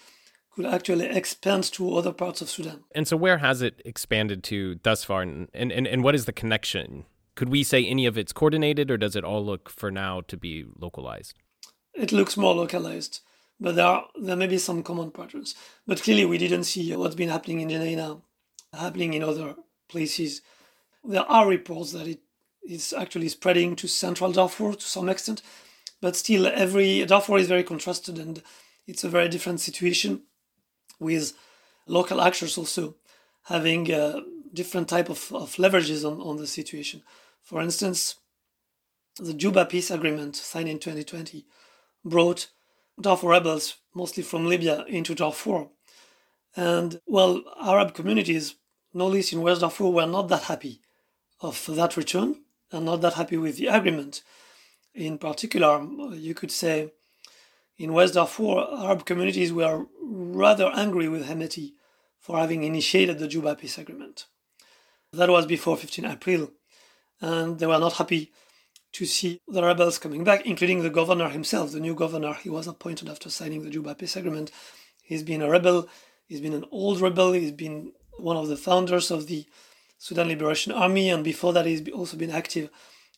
could 0.55 0.65
actually 0.65 1.05
expand 1.05 1.63
to 1.73 1.95
other 1.95 2.13
parts 2.13 2.41
of 2.41 2.49
Sudan. 2.49 2.83
And 2.93 3.07
so, 3.07 3.17
where 3.17 3.39
has 3.39 3.61
it 3.61 3.81
expanded 3.85 4.43
to 4.45 4.79
thus 4.83 5.03
far? 5.03 5.21
And, 5.21 5.49
and, 5.53 5.71
and 5.71 6.03
what 6.03 6.15
is 6.15 6.25
the 6.25 6.33
connection? 6.33 7.05
Could 7.35 7.49
we 7.49 7.63
say 7.63 7.85
any 7.85 8.05
of 8.05 8.17
it's 8.17 8.31
coordinated, 8.31 8.89
or 8.89 8.97
does 8.97 9.15
it 9.15 9.25
all 9.25 9.45
look 9.45 9.69
for 9.69 9.91
now 9.91 10.21
to 10.21 10.37
be 10.37 10.65
localized? 10.79 11.33
It 11.93 12.11
looks 12.11 12.37
more 12.37 12.55
localized. 12.55 13.19
but 13.59 13.75
there 13.75 13.85
are 13.85 14.07
there 14.19 14.35
may 14.35 14.47
be 14.47 14.57
some 14.57 14.83
common 14.83 15.11
patterns. 15.11 15.55
But 15.85 16.01
clearly, 16.01 16.25
we 16.25 16.37
didn't 16.37 16.63
see 16.63 16.95
what's 16.95 17.15
been 17.15 17.29
happening 17.29 17.61
in 17.61 17.69
Geneina 17.69 18.17
happening 18.73 19.13
in 19.13 19.23
other 19.23 19.55
places. 19.89 20.41
There 21.03 21.29
are 21.29 21.47
reports 21.47 21.91
that 21.91 22.07
it 22.07 22.19
is 22.67 22.93
actually 22.93 23.29
spreading 23.29 23.75
to 23.77 23.87
central 23.87 24.31
Darfur 24.31 24.73
to 24.73 24.81
some 24.81 25.09
extent, 25.09 25.41
but 26.01 26.15
still, 26.15 26.47
every 26.47 27.05
Darfur 27.05 27.37
is 27.37 27.47
very 27.47 27.63
contrasted, 27.63 28.17
and 28.19 28.41
it's 28.85 29.03
a 29.03 29.09
very 29.09 29.29
different 29.29 29.59
situation 29.59 30.23
with 30.99 31.33
local 31.87 32.21
actors 32.21 32.57
also 32.57 32.95
having 33.43 33.91
a 33.91 34.21
different 34.53 34.87
type 34.87 35.09
of, 35.09 35.31
of 35.33 35.55
leverages 35.55 36.09
on, 36.09 36.19
on 36.21 36.37
the 36.37 36.47
situation. 36.47 37.03
For 37.41 37.61
instance, 37.61 38.15
the 39.17 39.33
Juba 39.33 39.65
peace 39.65 39.91
agreement 39.91 40.35
signed 40.35 40.69
in 40.69 40.79
2020 40.79 41.45
brought 42.03 42.47
Darfur 42.99 43.29
rebels, 43.29 43.75
mostly 43.93 44.23
from 44.23 44.47
Libya, 44.47 44.85
into 44.87 45.15
Darfur. 45.15 45.67
And 46.55 46.99
well, 47.05 47.43
Arab 47.61 47.93
communities, 47.93 48.55
no 48.93 49.07
least 49.07 49.33
in 49.33 49.41
West 49.41 49.61
Darfur, 49.61 49.89
were 49.89 50.05
not 50.05 50.29
that 50.29 50.43
happy 50.43 50.81
of 51.41 51.65
that 51.67 51.97
return 51.97 52.44
and 52.71 52.85
not 52.85 53.01
that 53.01 53.13
happy 53.13 53.37
with 53.37 53.57
the 53.57 53.67
agreement. 53.67 54.21
In 54.93 55.17
particular, 55.17 55.85
you 56.13 56.33
could 56.33 56.51
say 56.51 56.91
in 57.77 57.93
West 57.93 58.13
Darfur, 58.13 58.67
Arab 58.77 59.05
communities 59.05 59.51
were 59.51 59.85
rather 60.01 60.71
angry 60.73 61.09
with 61.09 61.27
Hemeti 61.27 61.73
for 62.19 62.37
having 62.37 62.63
initiated 62.63 63.19
the 63.19 63.27
Juba 63.27 63.55
peace 63.55 63.77
agreement. 63.77 64.25
That 65.11 65.29
was 65.29 65.45
before 65.45 65.77
15 65.77 66.05
April, 66.05 66.51
and 67.21 67.59
they 67.59 67.67
were 67.67 67.79
not 67.79 67.93
happy 67.93 68.31
to 68.93 69.05
see 69.05 69.41
the 69.47 69.61
rebels 69.61 69.99
coming 69.99 70.23
back, 70.23 70.45
including 70.45 70.81
the 70.81 70.89
governor 70.89 71.27
himself, 71.29 71.71
the 71.71 71.81
new 71.81 71.93
governor. 71.93 72.33
He 72.33 72.49
was 72.49 72.67
appointed 72.67 73.09
after 73.09 73.29
signing 73.29 73.63
the 73.63 73.69
Juba 73.69 73.95
peace 73.95 74.15
agreement. 74.15 74.51
He's 75.03 75.23
been 75.23 75.41
a 75.41 75.49
rebel, 75.49 75.89
he's 76.27 76.41
been 76.41 76.53
an 76.53 76.65
old 76.71 77.01
rebel, 77.01 77.33
he's 77.33 77.51
been 77.51 77.91
one 78.17 78.37
of 78.37 78.47
the 78.47 78.55
founders 78.57 79.11
of 79.11 79.27
the 79.27 79.45
Sudan 79.97 80.27
Liberation 80.27 80.71
Army, 80.71 81.09
and 81.09 81.23
before 81.23 81.53
that, 81.53 81.65
he's 81.65 81.87
also 81.89 82.17
been 82.17 82.31
active 82.31 82.69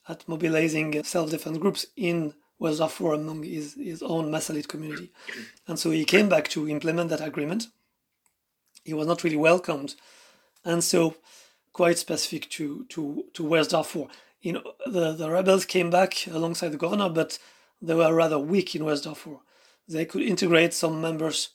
at 0.07 0.27
mobilizing 0.27 1.03
self 1.03 1.31
defense 1.31 1.57
groups 1.57 1.86
in 1.96 2.34
West 2.60 2.79
Darfur 2.79 3.13
among 3.13 3.43
his, 3.43 3.75
his 3.75 4.01
own 4.01 4.31
Masalit 4.31 4.67
community. 4.67 5.12
And 5.67 5.77
so 5.77 5.91
he 5.91 6.05
came 6.05 6.29
back 6.29 6.48
to 6.50 6.67
implement 6.69 7.10
that 7.10 7.22
agreement. 7.22 7.67
He 8.84 8.93
was 8.93 9.07
not 9.07 9.24
really 9.24 9.38
welcomed. 9.38 9.96
And 10.63 10.84
so, 10.84 11.15
quite 11.74 11.98
specific 11.98 12.50
to, 12.51 12.86
to, 12.89 13.25
to 13.34 13.43
West 13.43 13.72
Darfur 13.72 14.07
you 14.41 14.53
know, 14.53 14.63
the, 14.86 15.13
the 15.13 15.29
rebels 15.29 15.65
came 15.65 15.89
back 15.89 16.27
alongside 16.27 16.69
the 16.69 16.77
governor, 16.77 17.10
but 17.10 17.38
they 17.81 17.93
were 17.93 18.13
rather 18.13 18.39
weak 18.39 18.75
in 18.75 18.86
West 18.86 19.03
Darfur. 19.03 19.38
They 19.88 20.05
could 20.05 20.22
integrate 20.22 20.74
some 20.74 21.01
members 21.01 21.50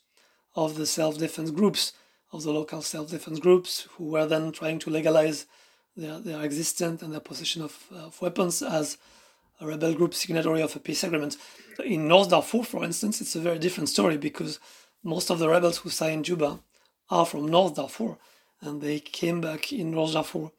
of 0.54 0.76
the 0.76 0.86
self 0.86 1.18
defense 1.18 1.50
groups, 1.50 1.92
of 2.32 2.42
the 2.42 2.52
local 2.52 2.82
self 2.82 3.10
defense 3.10 3.38
groups, 3.38 3.88
who 3.96 4.04
were 4.04 4.26
then 4.26 4.52
trying 4.52 4.78
to 4.80 4.90
legalize 4.90 5.46
their, 5.96 6.18
their 6.18 6.42
existence 6.42 7.02
and 7.02 7.12
their 7.12 7.20
possession 7.20 7.62
of, 7.62 7.86
of 7.92 8.20
weapons 8.22 8.62
as 8.62 8.98
a 9.60 9.66
rebel 9.66 9.94
group 9.94 10.14
signatory 10.14 10.62
of 10.62 10.74
a 10.74 10.80
peace 10.80 11.04
agreement. 11.04 11.36
In 11.84 12.08
North 12.08 12.30
Darfur, 12.30 12.64
for 12.64 12.84
instance, 12.84 13.20
it's 13.20 13.36
a 13.36 13.40
very 13.40 13.58
different 13.58 13.88
story 13.88 14.16
because 14.16 14.58
most 15.04 15.30
of 15.30 15.38
the 15.38 15.48
rebels 15.48 15.78
who 15.78 15.90
signed 15.90 16.24
Juba 16.24 16.60
are 17.10 17.26
from 17.26 17.46
North 17.46 17.76
Darfur 17.76 18.16
and 18.60 18.80
they 18.80 19.00
came 19.00 19.40
back 19.40 19.72
in 19.72 19.90
North 19.90 20.14
Darfur 20.14 20.50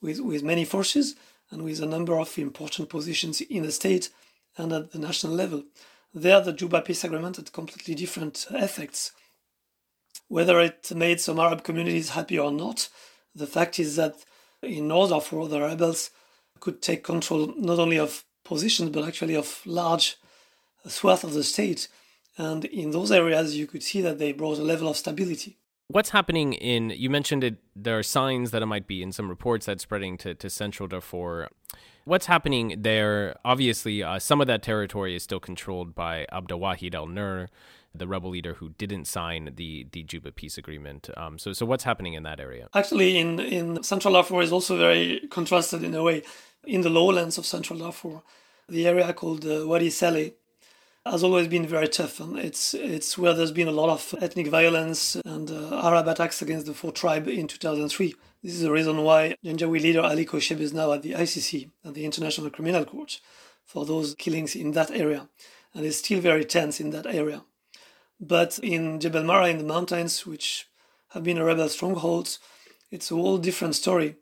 with, 0.00 0.20
with 0.20 0.42
many 0.42 0.64
forces 0.64 1.14
and 1.50 1.62
with 1.62 1.80
a 1.80 1.86
number 1.86 2.18
of 2.18 2.36
important 2.38 2.88
positions 2.88 3.40
in 3.40 3.62
the 3.62 3.72
state 3.72 4.10
and 4.56 4.72
at 4.72 4.92
the 4.92 4.98
national 4.98 5.32
level. 5.32 5.64
There, 6.12 6.40
the 6.40 6.52
Juba 6.52 6.82
peace 6.82 7.04
agreement 7.04 7.36
had 7.36 7.52
completely 7.52 7.94
different 7.94 8.46
effects. 8.50 9.12
Whether 10.28 10.60
it 10.60 10.92
made 10.94 11.20
some 11.20 11.38
Arab 11.38 11.62
communities 11.62 12.10
happy 12.10 12.38
or 12.38 12.50
not, 12.50 12.88
the 13.34 13.46
fact 13.46 13.78
is 13.78 13.96
that 13.96 14.16
in 14.62 14.90
order 14.90 15.20
for 15.20 15.48
the 15.48 15.60
rebels 15.60 16.10
could 16.60 16.80
take 16.80 17.04
control 17.04 17.52
not 17.56 17.78
only 17.78 17.98
of 17.98 18.24
positions 18.44 18.90
but 18.90 19.04
actually 19.04 19.34
of 19.34 19.60
large 19.66 20.16
swath 20.86 21.24
of 21.24 21.34
the 21.34 21.44
state. 21.44 21.88
And 22.36 22.64
in 22.64 22.90
those 22.90 23.12
areas, 23.12 23.56
you 23.56 23.66
could 23.66 23.82
see 23.82 24.00
that 24.00 24.18
they 24.18 24.32
brought 24.32 24.58
a 24.58 24.62
level 24.62 24.88
of 24.88 24.96
stability. 24.96 25.58
What's 25.88 26.10
happening 26.10 26.54
in, 26.54 26.90
you 26.90 27.10
mentioned 27.10 27.44
it, 27.44 27.56
there 27.76 27.98
are 27.98 28.02
signs 28.02 28.50
that 28.50 28.62
it 28.62 28.66
might 28.66 28.86
be 28.86 29.02
in 29.02 29.12
some 29.12 29.28
reports 29.28 29.66
that's 29.66 29.82
spreading 29.82 30.16
to, 30.18 30.34
to 30.34 30.50
central 30.50 30.88
Darfur. 30.88 31.48
What's 32.04 32.26
happening 32.26 32.76
there? 32.82 33.36
Obviously, 33.44 34.02
uh, 34.02 34.18
some 34.18 34.40
of 34.40 34.46
that 34.46 34.62
territory 34.62 35.14
is 35.14 35.22
still 35.22 35.40
controlled 35.40 35.94
by 35.94 36.26
Abdelwahid 36.32 36.94
al 36.94 37.06
Nur, 37.06 37.48
the 37.94 38.06
rebel 38.06 38.30
leader 38.30 38.54
who 38.54 38.70
didn't 38.70 39.04
sign 39.06 39.52
the, 39.56 39.86
the 39.92 40.02
Juba 40.02 40.32
peace 40.32 40.58
agreement. 40.58 41.10
Um, 41.16 41.38
so, 41.38 41.52
so 41.52 41.64
what's 41.64 41.84
happening 41.84 42.14
in 42.14 42.22
that 42.24 42.40
area? 42.40 42.68
Actually, 42.74 43.18
in, 43.18 43.38
in 43.40 43.82
central 43.82 44.14
Darfur 44.14 44.42
is 44.42 44.52
also 44.52 44.76
very 44.76 45.20
contrasted 45.30 45.82
in 45.84 45.94
a 45.94 46.02
way. 46.02 46.22
In 46.64 46.80
the 46.80 46.90
lowlands 46.90 47.38
of 47.38 47.46
central 47.46 47.78
Darfur, 47.78 48.22
the 48.68 48.86
area 48.86 49.12
called 49.12 49.46
uh, 49.46 49.66
Wadi 49.66 49.90
Saleh 49.90 50.32
has 51.06 51.22
always 51.22 51.48
been 51.48 51.66
very 51.66 51.88
tough, 51.88 52.18
and 52.18 52.38
it's 52.38 52.72
it's 52.72 53.18
where 53.18 53.34
there's 53.34 53.52
been 53.52 53.68
a 53.68 53.72
lot 53.72 53.90
of 53.90 54.14
ethnic 54.22 54.46
violence 54.48 55.16
and 55.24 55.50
uh, 55.50 55.80
Arab 55.84 56.08
attacks 56.08 56.40
against 56.40 56.66
the 56.66 56.72
Fur 56.72 56.90
Tribe 56.90 57.28
in 57.28 57.46
2003. 57.46 58.14
This 58.42 58.54
is 58.54 58.62
the 58.62 58.72
reason 58.72 59.02
why 59.02 59.36
Janjaweed 59.44 59.82
leader 59.82 60.00
Ali 60.00 60.24
Kushayb 60.24 60.60
is 60.60 60.72
now 60.72 60.92
at 60.92 61.02
the 61.02 61.12
ICC, 61.12 61.70
at 61.84 61.94
the 61.94 62.06
International 62.06 62.48
Criminal 62.50 62.86
Court, 62.86 63.20
for 63.64 63.84
those 63.84 64.14
killings 64.14 64.56
in 64.56 64.72
that 64.72 64.90
area, 64.90 65.28
and 65.74 65.84
it's 65.84 65.98
still 65.98 66.20
very 66.20 66.44
tense 66.44 66.80
in 66.80 66.90
that 66.90 67.06
area. 67.06 67.44
But 68.26 68.58
in 68.60 69.00
Jebel 69.00 69.22
Marra 69.22 69.50
in 69.50 69.58
the 69.58 69.64
mountains, 69.64 70.24
which 70.24 70.66
have 71.10 71.24
been 71.24 71.38
a 71.38 71.44
rebel 71.44 71.68
stronghold, 71.68 72.38
it's 72.90 73.10
a 73.10 73.14
whole 73.14 73.38
different 73.38 73.74
story. 73.74 74.16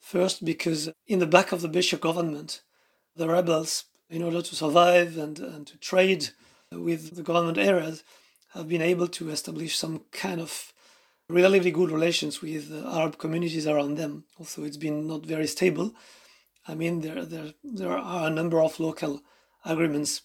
First, 0.00 0.44
because 0.44 0.90
in 1.06 1.20
the 1.20 1.26
back 1.26 1.52
of 1.52 1.60
the 1.60 1.68
Bashir 1.68 2.00
government, 2.00 2.62
the 3.14 3.28
rebels 3.28 3.84
in 4.10 4.22
order 4.22 4.42
to 4.42 4.54
survive 4.54 5.16
and, 5.16 5.38
and 5.38 5.66
to 5.66 5.76
trade 5.78 6.30
with 6.72 7.14
the 7.14 7.22
government 7.22 7.58
areas, 7.58 8.02
have 8.54 8.68
been 8.68 8.82
able 8.82 9.06
to 9.08 9.30
establish 9.30 9.76
some 9.76 10.02
kind 10.12 10.40
of 10.40 10.72
relatively 11.28 11.70
good 11.70 11.90
relations 11.90 12.40
with 12.40 12.72
Arab 12.86 13.18
communities 13.18 13.66
around 13.66 13.96
them. 13.96 14.24
Also, 14.38 14.64
it's 14.64 14.76
been 14.76 15.06
not 15.06 15.26
very 15.26 15.46
stable. 15.46 15.94
I 16.66 16.74
mean, 16.74 17.00
there, 17.00 17.24
there, 17.24 17.52
there 17.62 17.90
are 17.90 18.26
a 18.26 18.30
number 18.30 18.60
of 18.60 18.80
local 18.80 19.22
agreements 19.64 20.22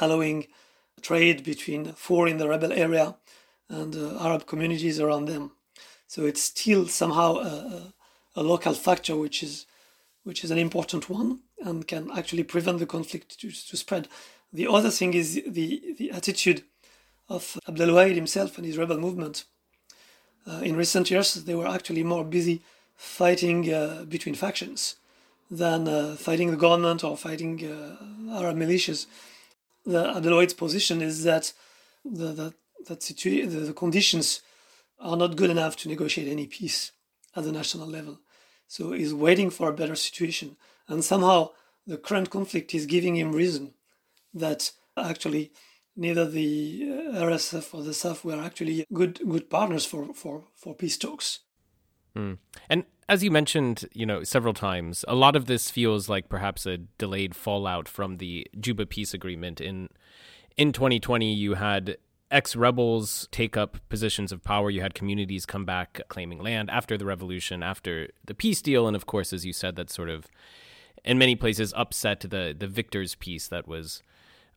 allowing 0.00 0.46
trade 1.02 1.44
between 1.44 1.92
Fur 1.92 2.26
in 2.26 2.38
the 2.38 2.48
rebel 2.48 2.72
area 2.72 3.16
and 3.68 3.94
uh, 3.94 4.18
Arab 4.20 4.46
communities 4.46 5.00
around 5.00 5.26
them. 5.26 5.52
So 6.06 6.24
it's 6.24 6.42
still 6.42 6.86
somehow 6.86 7.36
a, 7.36 7.92
a, 8.36 8.42
local 8.42 8.74
factor 8.74 9.16
which 9.16 9.42
is 9.42 9.66
which 10.22 10.44
is 10.44 10.50
an 10.50 10.58
important 10.58 11.10
one 11.10 11.40
and 11.60 11.86
can 11.86 12.10
actually 12.16 12.44
prevent 12.44 12.78
the 12.78 12.86
conflict 12.86 13.38
to, 13.40 13.50
to 13.50 13.76
spread. 13.76 14.08
The 14.52 14.66
other 14.66 14.90
thing 14.90 15.14
is 15.14 15.42
the, 15.46 15.94
the 15.98 16.10
attitude 16.10 16.62
of 17.28 17.58
Abdelwahid 17.68 18.14
himself 18.14 18.56
and 18.56 18.66
his 18.66 18.78
rebel 18.78 18.98
movement. 18.98 19.44
Uh, 20.46 20.60
in 20.62 20.76
recent 20.76 21.10
years, 21.10 21.34
they 21.34 21.54
were 21.54 21.66
actually 21.66 22.02
more 22.02 22.24
busy 22.24 22.62
fighting 22.96 23.72
uh, 23.72 24.04
between 24.08 24.34
factions 24.34 24.96
than 25.50 25.88
uh, 25.88 26.16
fighting 26.16 26.50
the 26.50 26.56
government 26.56 27.04
or 27.04 27.16
fighting 27.16 27.64
uh, 27.64 28.38
Arab 28.38 28.56
militias. 28.56 29.06
The 29.86 30.04
Abdelwahid's 30.14 30.54
position 30.54 31.00
is 31.00 31.22
that 31.24 31.52
the, 32.04 32.32
the 32.32 32.54
that 32.88 33.00
situa- 33.00 33.50
the, 33.50 33.60
the 33.60 33.72
conditions 33.72 34.42
are 34.98 35.16
not 35.16 35.36
good 35.36 35.50
enough 35.50 35.76
to 35.76 35.88
negotiate 35.88 36.28
any 36.28 36.46
peace 36.46 36.92
at 37.34 37.44
the 37.44 37.52
national 37.52 37.86
level. 37.86 38.18
So 38.68 38.92
he's 38.92 39.14
waiting 39.14 39.50
for 39.50 39.68
a 39.68 39.74
better 39.74 39.94
situation. 39.94 40.56
And 40.88 41.04
somehow 41.04 41.50
the 41.86 41.96
current 41.96 42.30
conflict 42.30 42.74
is 42.74 42.86
giving 42.86 43.16
him 43.16 43.32
reason 43.32 43.74
that 44.34 44.72
actually 44.96 45.52
neither 45.96 46.28
the 46.28 46.82
uh, 47.14 47.20
RSF 47.22 47.74
or 47.74 47.82
the 47.82 47.92
SAF 47.92 48.24
were 48.24 48.40
actually 48.40 48.86
good 48.92 49.20
good 49.28 49.48
partners 49.48 49.84
for, 49.84 50.12
for, 50.14 50.44
for 50.54 50.74
peace 50.74 50.98
talks. 50.98 51.40
Mm. 52.16 52.38
And 52.68 52.84
as 53.08 53.22
you 53.22 53.30
mentioned, 53.30 53.88
you 53.92 54.04
know, 54.04 54.24
several 54.24 54.54
times, 54.54 55.04
a 55.06 55.14
lot 55.14 55.36
of 55.36 55.46
this 55.46 55.70
feels 55.70 56.08
like 56.08 56.28
perhaps 56.28 56.66
a 56.66 56.78
delayed 56.78 57.34
fallout 57.34 57.88
from 57.88 58.16
the 58.16 58.46
Juba 58.58 58.86
peace 58.86 59.14
agreement. 59.14 59.60
In 59.60 59.88
in 60.56 60.72
2020, 60.72 61.32
you 61.32 61.54
had 61.54 61.98
ex 62.30 62.56
rebels 62.56 63.28
take 63.30 63.56
up 63.56 63.78
positions 63.88 64.32
of 64.32 64.42
power. 64.42 64.70
You 64.70 64.80
had 64.80 64.94
communities 64.94 65.46
come 65.46 65.64
back 65.64 66.00
claiming 66.08 66.42
land 66.42 66.70
after 66.70 66.98
the 66.98 67.04
revolution, 67.04 67.62
after 67.62 68.08
the 68.24 68.34
peace 68.34 68.60
deal. 68.60 68.86
And 68.86 68.96
of 68.96 69.06
course, 69.06 69.32
as 69.32 69.46
you 69.46 69.52
said, 69.52 69.76
that 69.76 69.90
sort 69.90 70.08
of, 70.08 70.26
in 71.04 71.18
many 71.18 71.36
places, 71.36 71.72
upset 71.76 72.20
the, 72.20 72.54
the 72.58 72.66
victor's 72.66 73.14
peace 73.14 73.46
that 73.48 73.68
was 73.68 74.02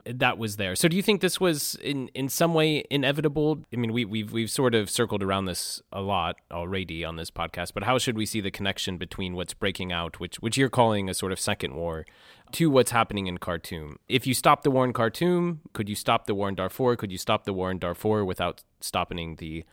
that 0.05 0.37
was 0.37 0.57
there. 0.57 0.75
So 0.75 0.87
do 0.87 0.95
you 0.95 1.03
think 1.03 1.21
this 1.21 1.39
was 1.39 1.75
in 1.75 2.07
in 2.09 2.29
some 2.29 2.53
way 2.53 2.83
inevitable? 2.89 3.65
I 3.73 3.77
mean, 3.77 3.93
we 3.93 4.05
we've 4.05 4.31
we've 4.31 4.49
sort 4.49 4.75
of 4.75 4.89
circled 4.89 5.23
around 5.23 5.45
this 5.45 5.81
a 5.91 6.01
lot 6.01 6.37
already 6.51 7.03
on 7.03 7.15
this 7.15 7.31
podcast, 7.31 7.73
but 7.73 7.83
how 7.83 7.97
should 7.97 8.17
we 8.17 8.25
see 8.25 8.41
the 8.41 8.51
connection 8.51 8.97
between 8.97 9.35
what's 9.35 9.53
breaking 9.53 9.91
out, 9.91 10.19
which 10.19 10.37
which 10.37 10.57
you're 10.57 10.69
calling 10.69 11.09
a 11.09 11.13
sort 11.13 11.31
of 11.31 11.39
second 11.39 11.75
war, 11.75 12.05
to 12.53 12.69
what's 12.69 12.91
happening 12.91 13.27
in 13.27 13.37
Khartoum? 13.37 13.97
If 14.07 14.25
you 14.25 14.33
stop 14.33 14.63
the 14.63 14.71
war 14.71 14.85
in 14.85 14.93
Khartoum, 14.93 15.61
could 15.73 15.89
you 15.89 15.95
stop 15.95 16.25
the 16.25 16.35
war 16.35 16.49
in 16.49 16.55
Darfur? 16.55 16.95
Could 16.95 17.11
you 17.11 17.17
stop 17.17 17.45
the 17.45 17.53
war 17.53 17.71
in 17.71 17.79
Darfur 17.79 18.23
without 18.25 18.63
stopping 18.79 19.35
the 19.35 19.65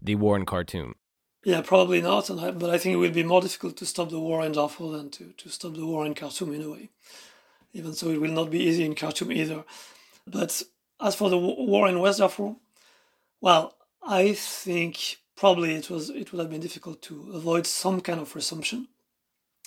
the 0.00 0.14
war 0.14 0.36
in 0.36 0.46
Khartoum? 0.46 0.94
Yeah, 1.44 1.60
probably 1.60 2.00
not. 2.00 2.28
I, 2.28 2.50
but 2.50 2.70
I 2.70 2.78
think 2.78 2.94
it 2.94 2.96
will 2.96 3.10
be 3.10 3.22
more 3.22 3.40
difficult 3.40 3.76
to 3.76 3.86
stop 3.86 4.10
the 4.10 4.18
war 4.18 4.44
in 4.44 4.52
Darfur 4.52 4.90
than 4.90 5.10
to, 5.10 5.32
to 5.36 5.48
stop 5.48 5.74
the 5.74 5.86
war 5.86 6.04
in 6.04 6.14
Khartoum 6.14 6.52
in 6.52 6.62
a 6.62 6.70
way. 6.70 6.90
Even 7.76 7.92
so, 7.92 8.08
it 8.08 8.20
will 8.20 8.32
not 8.32 8.50
be 8.50 8.62
easy 8.62 8.86
in 8.86 8.94
Khartoum 8.94 9.30
either. 9.30 9.62
But 10.26 10.62
as 10.98 11.14
for 11.14 11.28
the 11.28 11.36
war 11.36 11.86
in 11.88 12.00
West 12.00 12.20
Darfur, 12.20 12.56
well, 13.42 13.74
I 14.02 14.32
think 14.32 15.18
probably 15.36 15.74
it 15.74 15.90
was 15.90 16.08
it 16.08 16.32
would 16.32 16.40
have 16.40 16.50
been 16.50 16.62
difficult 16.62 17.02
to 17.02 17.32
avoid 17.34 17.66
some 17.66 18.00
kind 18.00 18.18
of 18.18 18.34
resumption. 18.34 18.88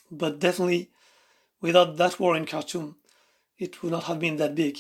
But 0.10 0.40
definitely, 0.40 0.90
without 1.62 1.98
that 1.98 2.20
war 2.20 2.36
in 2.36 2.48
Khartoum, 2.48 2.96
it 3.60 3.84
would 3.84 3.92
not 3.92 4.06
have 4.06 4.20
been 4.20 4.38
that 4.38 4.56
big, 4.56 4.80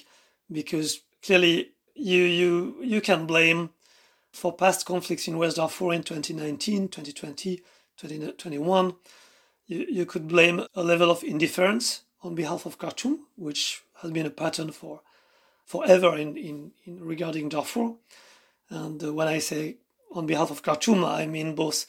because 0.51 1.01
clearly 1.21 1.73
you 1.93 2.23
you 2.23 2.77
you 2.81 2.99
can 2.99 3.27
blame 3.27 3.69
for 4.33 4.55
past 4.55 4.87
conflicts 4.87 5.27
in 5.27 5.37
West 5.37 5.57
Darfur 5.57 5.93
in 5.93 6.01
2019, 6.01 6.87
2020, 6.87 7.57
2021. 7.97 8.95
You, 9.67 9.85
you 9.87 10.05
could 10.07 10.27
blame 10.27 10.65
a 10.73 10.83
level 10.83 11.11
of 11.11 11.23
indifference 11.23 12.01
on 12.21 12.35
behalf 12.35 12.65
of 12.65 12.77
Khartoum, 12.77 13.27
which 13.35 13.81
has 14.01 14.11
been 14.11 14.25
a 14.25 14.31
pattern 14.31 14.71
for 14.71 15.01
forever 15.65 16.17
in, 16.17 16.35
in, 16.35 16.71
in 16.85 17.03
regarding 17.03 17.49
Darfur. 17.49 17.93
And 18.69 19.03
uh, 19.03 19.13
when 19.13 19.27
I 19.27 19.39
say 19.39 19.77
on 20.11 20.25
behalf 20.25 20.51
of 20.51 20.61
Khartoum, 20.61 21.05
I 21.05 21.25
mean 21.27 21.55
both 21.55 21.85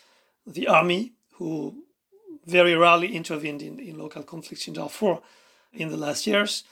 the 0.47 0.69
army, 0.69 1.13
who 1.35 1.83
very 2.47 2.75
rarely 2.75 3.15
intervened 3.15 3.63
in, 3.63 3.79
in 3.79 3.99
local 3.99 4.23
conflicts 4.23 4.69
in 4.69 4.75
Darfur 4.75 5.21
in 5.73 5.89
the 5.89 5.97
last 5.97 6.27
years, 6.27 6.65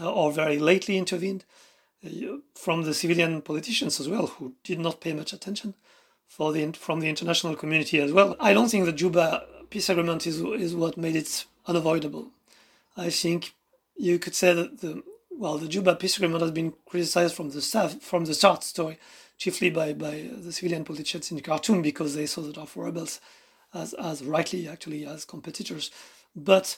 uh, 0.00 0.10
or 0.10 0.32
very 0.32 0.58
lately 0.58 0.96
intervened, 0.96 1.44
uh, 2.04 2.36
from 2.54 2.82
the 2.82 2.94
civilian 2.94 3.42
politicians 3.42 4.00
as 4.00 4.08
well, 4.08 4.26
who 4.26 4.54
did 4.64 4.78
not 4.78 5.00
pay 5.00 5.12
much 5.12 5.32
attention, 5.32 5.74
for 6.26 6.52
the 6.52 6.72
from 6.72 7.00
the 7.00 7.08
international 7.08 7.56
community 7.56 8.00
as 8.00 8.12
well. 8.12 8.36
I 8.38 8.52
don't 8.52 8.70
think 8.70 8.84
the 8.84 8.92
Juba 8.92 9.46
peace 9.70 9.88
agreement 9.88 10.26
is 10.26 10.40
is 10.40 10.74
what 10.74 10.96
made 10.96 11.16
it 11.16 11.44
unavoidable. 11.66 12.30
I 12.98 13.10
think 13.10 13.54
you 13.96 14.18
could 14.18 14.34
say 14.34 14.52
that 14.52 14.80
the 14.80 15.02
well, 15.30 15.56
the 15.56 15.68
Juba 15.68 15.94
peace 15.94 16.16
agreement 16.16 16.42
has 16.42 16.50
been 16.50 16.74
criticized 16.84 17.36
from 17.36 17.50
the 17.50 17.62
staff 17.62 18.00
from 18.02 18.24
the 18.24 18.34
start, 18.34 18.64
story, 18.64 18.98
chiefly 19.38 19.70
by, 19.70 19.92
by 19.92 20.28
the 20.32 20.52
civilian 20.52 20.84
politicians 20.84 21.30
in 21.30 21.38
Khartoum 21.40 21.80
because 21.80 22.16
they 22.16 22.26
saw 22.26 22.42
the 22.42 22.52
Darfur 22.52 22.82
rebels 22.82 23.20
as, 23.72 23.94
as 23.94 24.24
rightly 24.24 24.68
actually 24.68 25.06
as 25.06 25.24
competitors. 25.24 25.92
But 26.34 26.76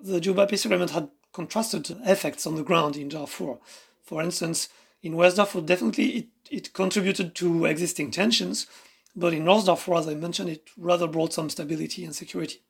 the 0.00 0.20
Juba 0.20 0.46
peace 0.46 0.64
agreement 0.64 0.92
had 0.92 1.10
contrasted 1.34 1.90
effects 2.06 2.46
on 2.46 2.56
the 2.56 2.62
ground 2.62 2.96
in 2.96 3.10
Darfur. 3.10 3.58
For 4.02 4.22
instance, 4.22 4.70
in 5.02 5.16
West 5.16 5.36
Darfur, 5.36 5.60
definitely 5.60 6.06
it, 6.06 6.26
it 6.50 6.72
contributed 6.72 7.34
to 7.36 7.66
existing 7.66 8.10
tensions, 8.10 8.66
but 9.14 9.34
in 9.34 9.44
North 9.44 9.66
Darfur, 9.66 9.96
as 9.96 10.08
I 10.08 10.14
mentioned, 10.14 10.48
it 10.48 10.70
rather 10.78 11.06
brought 11.06 11.34
some 11.34 11.50
stability 11.50 12.06
and 12.06 12.16
security. 12.16 12.62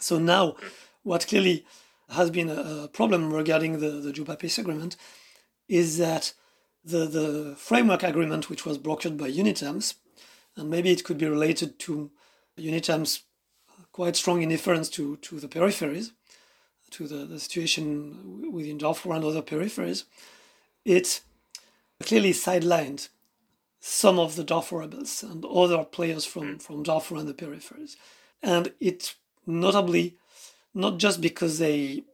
So 0.00 0.18
now, 0.18 0.56
what 1.02 1.26
clearly 1.26 1.66
has 2.12 2.30
been 2.30 2.48
a, 2.48 2.88
problem 2.88 3.32
regarding 3.32 3.80
the, 3.80 3.90
the 3.90 4.12
Juba 4.12 4.36
Peace 4.36 4.58
Agreement 4.58 4.96
is 5.68 5.98
that 5.98 6.34
the, 6.84 7.06
the 7.06 7.54
framework 7.56 8.02
agreement, 8.02 8.50
which 8.50 8.66
was 8.66 8.78
brokered 8.78 9.16
by 9.16 9.30
UNITAMS, 9.30 9.94
and 10.56 10.68
maybe 10.68 10.90
it 10.90 11.04
could 11.04 11.18
be 11.18 11.26
related 11.26 11.78
to 11.80 12.10
UNITAM's 12.58 13.22
quite 13.92 14.16
strong 14.16 14.42
indifference 14.42 14.88
to, 14.90 15.16
to 15.18 15.38
the 15.38 15.48
peripheries, 15.48 16.12
to 16.90 17.06
the, 17.06 17.24
the 17.26 17.40
situation 17.40 18.52
within 18.52 18.78
Darfur 18.78 19.12
and 19.12 19.24
other 19.24 19.42
peripheries, 19.42 20.04
it 20.84 21.22
clearly 22.02 22.32
sidelined 22.32 23.08
some 23.80 24.18
of 24.18 24.36
the 24.36 24.44
Darfur 24.44 24.78
rebels 24.78 25.22
and 25.22 25.44
other 25.44 25.84
players 25.84 26.24
from, 26.24 26.58
from 26.58 26.82
Darfur 26.82 27.16
and 27.16 27.28
the 27.28 27.34
peripheries. 27.34 27.96
And 28.42 28.72
it 28.80 29.14
notably 29.46 30.16
not 30.74 30.98
just 30.98 31.20
because 31.20 31.58
they 31.58 32.04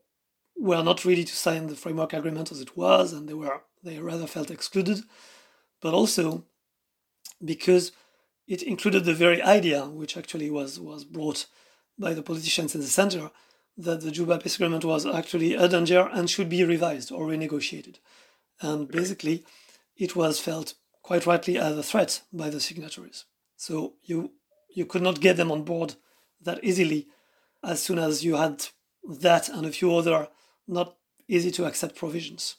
were 0.57 0.83
not 0.83 1.05
ready 1.05 1.25
to 1.25 1.37
sign 1.37 1.69
the 1.69 1.77
framework 1.77 2.13
agreement 2.13 2.51
as 2.51 2.61
it 2.61 2.77
was 2.77 3.13
and 3.13 3.29
they 3.29 3.35
were 3.35 3.63
they 3.83 3.99
rather 3.99 4.27
felt 4.27 4.51
excluded, 4.51 5.03
but 5.81 5.95
also 5.95 6.45
because 7.45 7.93
it 8.47 8.63
included 8.63 9.05
the 9.05 9.15
very 9.15 9.43
idea, 9.43 9.85
which 9.85 10.17
actually 10.17 10.51
was, 10.51 10.81
was 10.81 11.05
brought 11.05 11.47
by 11.99 12.15
the 12.15 12.23
politicians 12.23 12.75
in 12.75 12.81
the 12.81 12.87
center, 12.87 13.31
that 13.77 14.01
the 14.01 14.11
Juba 14.11 14.39
peace 14.39 14.57
agreement 14.57 14.85
was 14.85 15.07
actually 15.07 15.55
a 15.55 15.69
danger 15.69 16.09
and 16.13 16.29
should 16.29 16.49
be 16.49 16.65
revised 16.65 17.13
or 17.13 17.27
renegotiated. 17.27 17.97
And 18.61 18.89
basically, 18.89 19.45
it 19.97 20.17
was 20.17 20.41
felt 20.41 20.75
quite 21.03 21.27
rightly 21.27 21.59
as 21.59 21.77
a 21.77 21.83
threat 21.83 22.23
by 22.33 22.51
the 22.51 22.61
signatories. 22.61 23.25
So 23.57 23.95
you 24.03 24.33
you 24.75 24.85
could 24.85 25.03
not 25.03 25.21
get 25.21 25.37
them 25.37 25.51
on 25.51 25.63
board 25.63 25.95
that 26.43 26.63
easily 26.63 27.09
as 27.65 27.83
soon 27.83 27.99
as 27.99 28.25
you 28.25 28.37
had 28.37 28.67
that 29.05 29.49
and 29.49 29.67
a 29.67 29.71
few 29.71 29.95
other 29.95 30.29
not 30.67 30.97
easy 31.29 31.51
to 31.51 31.65
accept 31.65 31.97
provisions. 31.97 32.57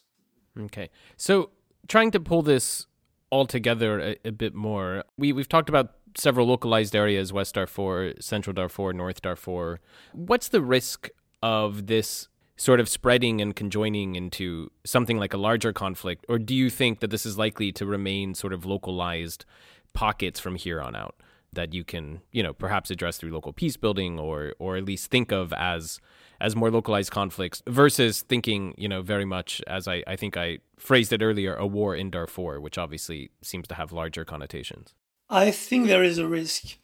Okay. 0.58 0.90
So 1.16 1.50
trying 1.88 2.10
to 2.12 2.20
pull 2.20 2.42
this 2.42 2.86
all 3.30 3.46
together 3.46 4.00
a, 4.00 4.16
a, 4.24 4.32
bit 4.32 4.54
more, 4.54 5.04
we, 5.16 5.32
we've 5.32 5.48
talked 5.48 5.68
about 5.68 5.94
several 6.16 6.46
localized 6.46 6.96
areas 6.96 7.32
West 7.32 7.54
Darfur, 7.54 8.14
Central 8.20 8.52
Darfur, 8.52 8.92
North 8.92 9.22
Darfur. 9.22 9.78
What's 10.12 10.48
the 10.48 10.60
risk 10.60 11.08
of 11.42 11.86
this 11.86 12.28
sort 12.56 12.80
of 12.80 12.88
spreading 12.88 13.40
and 13.40 13.56
conjoining 13.56 14.16
into 14.16 14.70
something 14.84 15.18
like 15.18 15.32
a 15.32 15.38
larger 15.38 15.72
conflict? 15.72 16.26
Or 16.28 16.38
do 16.38 16.54
you 16.54 16.68
think 16.68 17.00
that 17.00 17.10
this 17.10 17.24
is 17.24 17.38
likely 17.38 17.72
to 17.72 17.86
remain 17.86 18.34
sort 18.34 18.52
of 18.52 18.66
localized 18.66 19.44
pockets 19.92 20.38
from 20.40 20.56
here 20.56 20.80
on 20.80 20.94
out? 20.94 21.14
That 21.52 21.74
you 21.74 21.84
can, 21.84 22.20
you 22.32 22.42
know, 22.42 22.52
perhaps 22.52 22.90
address 22.90 23.16
through 23.18 23.32
local 23.32 23.52
peace 23.52 23.76
building 23.76 24.18
or 24.18 24.54
or 24.58 24.76
at 24.76 24.84
least 24.84 25.10
think 25.10 25.32
of 25.32 25.52
as 25.54 26.00
as 26.40 26.56
more 26.56 26.70
localized 26.70 27.10
conflicts 27.10 27.62
versus 27.66 28.22
thinking, 28.22 28.74
you 28.78 28.88
know, 28.88 29.02
very 29.02 29.24
much 29.24 29.60
as 29.66 29.86
I, 29.86 30.02
I 30.06 30.16
think 30.16 30.36
I 30.36 30.58
phrased 30.78 31.12
it 31.12 31.22
earlier, 31.22 31.54
a 31.54 31.66
war 31.66 31.94
in 31.94 32.10
Darfur, 32.10 32.60
which 32.60 32.78
obviously 32.78 33.30
seems 33.42 33.68
to 33.68 33.74
have 33.74 33.92
larger 33.92 34.24
connotations. 34.24 34.94
I 35.28 35.50
think 35.50 35.86
there 35.86 36.02
is 36.02 36.18
a 36.18 36.26
risk 36.26 36.78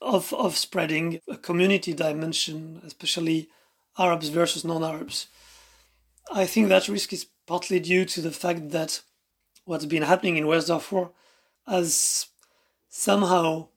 of 0.00 0.32
of 0.34 0.56
spreading 0.56 1.20
a 1.28 1.36
community 1.36 1.92
dimension, 1.92 2.80
especially 2.84 3.48
Arabs 3.98 4.28
versus 4.28 4.64
non-Arabs. 4.64 5.28
I 6.32 6.46
think 6.46 6.68
that 6.68 6.88
risk 6.88 7.12
is 7.12 7.26
partly 7.46 7.80
due 7.80 8.04
to 8.04 8.20
the 8.20 8.30
fact 8.30 8.70
that 8.70 9.00
what's 9.64 9.86
been 9.86 10.02
happening 10.02 10.36
in 10.36 10.46
West 10.46 10.68
Darfur 10.68 11.10
has 11.66 12.26
somehow 12.88 13.68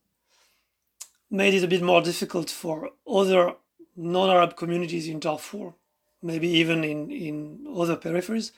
made 1.32 1.54
it 1.54 1.64
a 1.64 1.68
bit 1.68 1.82
more 1.82 2.02
difficult 2.02 2.50
for 2.50 2.92
other 3.10 3.54
non-Arab 3.96 4.58
communities 4.58 5.08
in 5.08 5.20
Darfur, 5.20 5.74
maybe 6.22 6.48
even 6.48 6.84
in, 6.84 7.10
in 7.10 7.66
other 7.76 7.96
peripheries, 7.96 8.52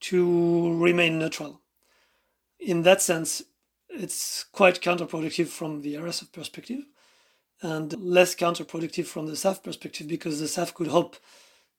to 0.00 0.76
remain 0.78 1.18
neutral. 1.18 1.62
In 2.58 2.82
that 2.82 3.00
sense, 3.00 3.42
it's 3.88 4.44
quite 4.44 4.80
counterproductive 4.80 5.46
from 5.46 5.82
the 5.82 5.94
RSF 5.94 6.32
perspective 6.32 6.80
and 7.62 7.92
less 7.98 8.34
counterproductive 8.34 9.06
from 9.06 9.26
the 9.26 9.32
SAF 9.32 9.62
perspective 9.62 10.08
because 10.08 10.40
the 10.40 10.46
SAF 10.46 10.74
could 10.74 10.88
hope 10.88 11.16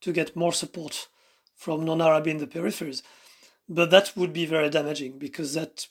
to 0.02 0.12
get 0.12 0.36
more 0.36 0.54
support 0.54 1.08
from 1.54 1.86
non-Arab 1.86 2.28
in 2.28 2.38
the 2.38 2.48
peripheries. 2.48 3.02
But 3.70 3.92
that 3.92 4.14
would 4.16 4.32
be 4.34 4.46
very 4.46 4.70
damaging 4.70 5.20
because 5.20 5.54
that 5.54 5.88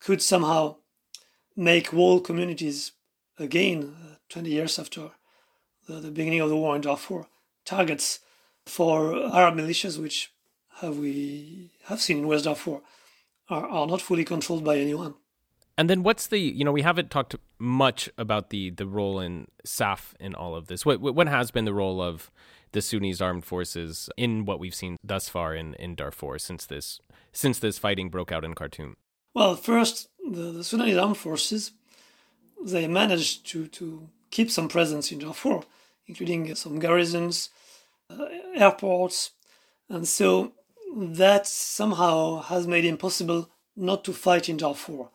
could 0.00 0.20
somehow 0.20 0.76
make 1.56 1.88
whole 1.88 2.20
communities 2.20 2.92
again, 3.38 3.94
uh, 4.02 4.14
20 4.28 4.50
years 4.50 4.78
after 4.78 5.10
the, 5.86 6.00
the, 6.00 6.10
beginning 6.10 6.40
of 6.40 6.48
the 6.48 6.56
war 6.56 6.74
in 6.74 6.82
Darfur, 6.82 7.26
targets 7.64 8.20
for 8.64 9.14
Arab 9.34 9.54
militias, 9.56 10.00
which 10.00 10.32
have 10.80 10.98
we 10.98 11.70
have 11.84 12.00
seen 12.00 12.18
in 12.18 12.26
West 12.26 12.44
Darfur, 12.44 12.80
are, 13.48 13.66
are 13.66 13.86
not 13.86 14.02
fully 14.02 14.24
controlled 14.24 14.64
by 14.64 14.76
anyone. 14.78 15.14
And 15.78 15.90
then 15.90 16.02
what's 16.02 16.26
the 16.26 16.38
you 16.38 16.64
know 16.64 16.72
we 16.72 16.82
haven't 16.82 17.10
talked 17.10 17.36
much 17.58 18.08
about 18.16 18.50
the 18.50 18.70
the 18.70 18.86
role 18.86 19.20
in 19.20 19.48
SAF 19.66 20.14
in 20.18 20.34
all 20.34 20.54
of 20.54 20.68
this. 20.68 20.86
What 20.86 21.00
what 21.00 21.28
has 21.28 21.50
been 21.50 21.66
the 21.66 21.74
role 21.74 22.00
of 22.00 22.30
the 22.72 22.80
Sudanese 22.80 23.20
armed 23.20 23.44
forces 23.44 24.08
in 24.16 24.46
what 24.46 24.58
we've 24.58 24.74
seen 24.74 24.96
thus 25.04 25.28
far 25.28 25.54
in 25.54 25.74
in 25.74 25.94
Darfur 25.94 26.38
since 26.38 26.64
this 26.64 27.00
since 27.32 27.58
this 27.58 27.78
fighting 27.78 28.08
broke 28.08 28.32
out 28.32 28.44
in 28.44 28.54
Khartoum? 28.54 28.96
Well, 29.34 29.54
first 29.54 30.08
the, 30.30 30.50
the 30.50 30.64
Sudanese 30.64 30.96
armed 30.96 31.18
forces 31.18 31.72
they 32.64 32.86
managed 32.86 33.46
to, 33.46 33.66
to 33.68 34.08
keep 34.30 34.50
some 34.50 34.68
presence 34.68 35.12
in 35.12 35.18
Darfur, 35.18 35.62
including 36.06 36.54
some 36.54 36.78
garrisons, 36.78 37.50
uh, 38.10 38.26
airports, 38.54 39.32
and 39.88 40.06
so 40.06 40.52
that 40.96 41.46
somehow 41.46 42.40
has 42.42 42.66
made 42.66 42.84
it 42.84 42.88
impossible 42.88 43.50
not 43.76 44.04
to 44.04 44.12
fight 44.12 44.48
in 44.48 44.56
Darfur. 44.56 45.08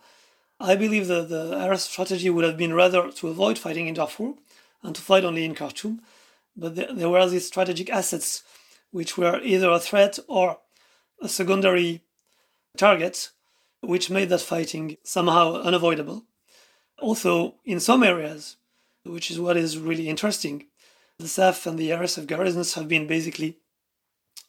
I 0.59 0.75
believe 0.75 1.07
that 1.07 1.29
the 1.29 1.67
RS 1.69 1.83
strategy 1.83 2.29
would 2.29 2.45
have 2.45 2.57
been 2.57 2.73
rather 2.73 3.11
to 3.11 3.27
avoid 3.29 3.57
fighting 3.57 3.87
in 3.87 3.95
Darfur 3.95 4.33
and 4.83 4.95
to 4.95 5.01
fight 5.01 5.25
only 5.25 5.43
in 5.43 5.55
Khartoum. 5.55 6.01
But 6.55 6.75
there, 6.75 6.93
there 6.93 7.09
were 7.09 7.27
these 7.27 7.47
strategic 7.47 7.89
assets 7.89 8.43
which 8.91 9.17
were 9.17 9.39
either 9.41 9.71
a 9.71 9.79
threat 9.79 10.19
or 10.27 10.59
a 11.21 11.29
secondary 11.29 12.01
target, 12.77 13.29
which 13.81 14.09
made 14.09 14.29
that 14.29 14.41
fighting 14.41 14.97
somehow 15.03 15.55
unavoidable. 15.55 16.25
Also, 17.01 17.55
in 17.65 17.79
some 17.79 18.03
areas, 18.03 18.57
which 19.03 19.31
is 19.31 19.39
what 19.39 19.57
is 19.57 19.77
really 19.77 20.07
interesting, 20.07 20.67
the 21.17 21.25
SAF 21.25 21.65
and 21.65 21.77
the 21.77 21.89
RSF 21.89 22.27
garrisons 22.27 22.75
have 22.75 22.87
been 22.87 23.07
basically 23.07 23.57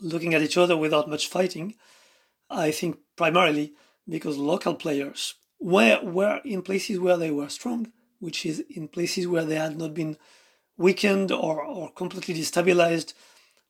looking 0.01 0.35
at 0.35 0.43
each 0.43 0.59
other 0.59 0.77
without 0.77 1.09
much 1.09 1.29
fighting. 1.29 1.75
I 2.51 2.71
think 2.71 2.99
primarily 3.17 3.73
because 4.09 4.37
local 4.37 4.75
players 4.75 5.35
were, 5.59 6.01
were 6.03 6.41
in 6.45 6.63
places 6.63 6.99
where 6.99 7.17
they 7.17 7.31
were 7.31 7.49
strong, 7.49 7.93
which 8.19 8.45
is 8.45 8.63
in 8.69 8.89
places 8.89 9.27
where 9.27 9.45
they 9.45 9.57
had 9.57 9.79
not 9.79 9.95
been 9.95 10.19
weakened 10.77 11.33
or, 11.33 11.63
or 11.63 11.91
completely 11.93 12.35
destabilized 12.35 13.15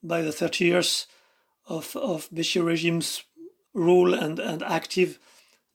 by 0.03 0.23
the 0.23 0.33
30 0.33 0.64
years 0.64 1.07
of, 1.68 1.95
of 1.97 2.29
Bashir 2.31 2.64
regime's 2.64 3.23
rule 3.75 4.14
and, 4.14 4.38
and 4.38 4.62
active 4.62 5.18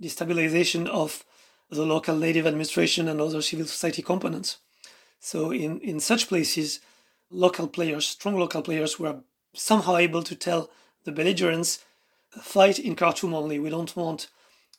destabilization 0.02 0.88
of 0.88 1.24
the 1.70 1.86
local 1.86 2.16
native 2.16 2.48
administration 2.48 3.08
and 3.08 3.20
other 3.20 3.42
civil 3.42 3.66
society 3.66 4.02
components. 4.02 4.58
So 5.20 5.52
in, 5.52 5.80
in 5.82 6.00
such 6.00 6.28
places, 6.28 6.80
local 7.30 7.68
players, 7.68 8.08
strong 8.08 8.36
local 8.36 8.62
players, 8.62 9.00
were 9.00 9.22
somehow 9.54 9.98
able 9.98 10.24
to 10.24 10.36
tell 10.36 10.70
the 11.04 11.12
belligerents, 11.12 11.84
fight 12.42 12.80
in 12.80 12.96
Khartoum 12.96 13.34
only. 13.34 13.60
We 13.60 13.70
don't 13.70 13.96
want 13.96 14.30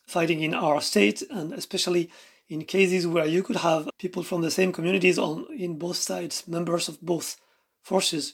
fighting 0.07 0.41
in 0.41 0.53
our 0.53 0.81
state, 0.81 1.21
and 1.29 1.53
especially 1.53 2.09
in 2.47 2.65
cases 2.65 3.05
where 3.05 3.25
you 3.25 3.43
could 3.43 3.57
have 3.57 3.89
people 3.99 4.23
from 4.23 4.41
the 4.41 4.51
same 4.51 4.71
communities 4.71 5.19
on 5.19 5.45
in 5.55 5.77
both 5.77 5.97
sides, 5.97 6.47
members 6.47 6.87
of 6.87 6.99
both 7.01 7.37
forces, 7.81 8.33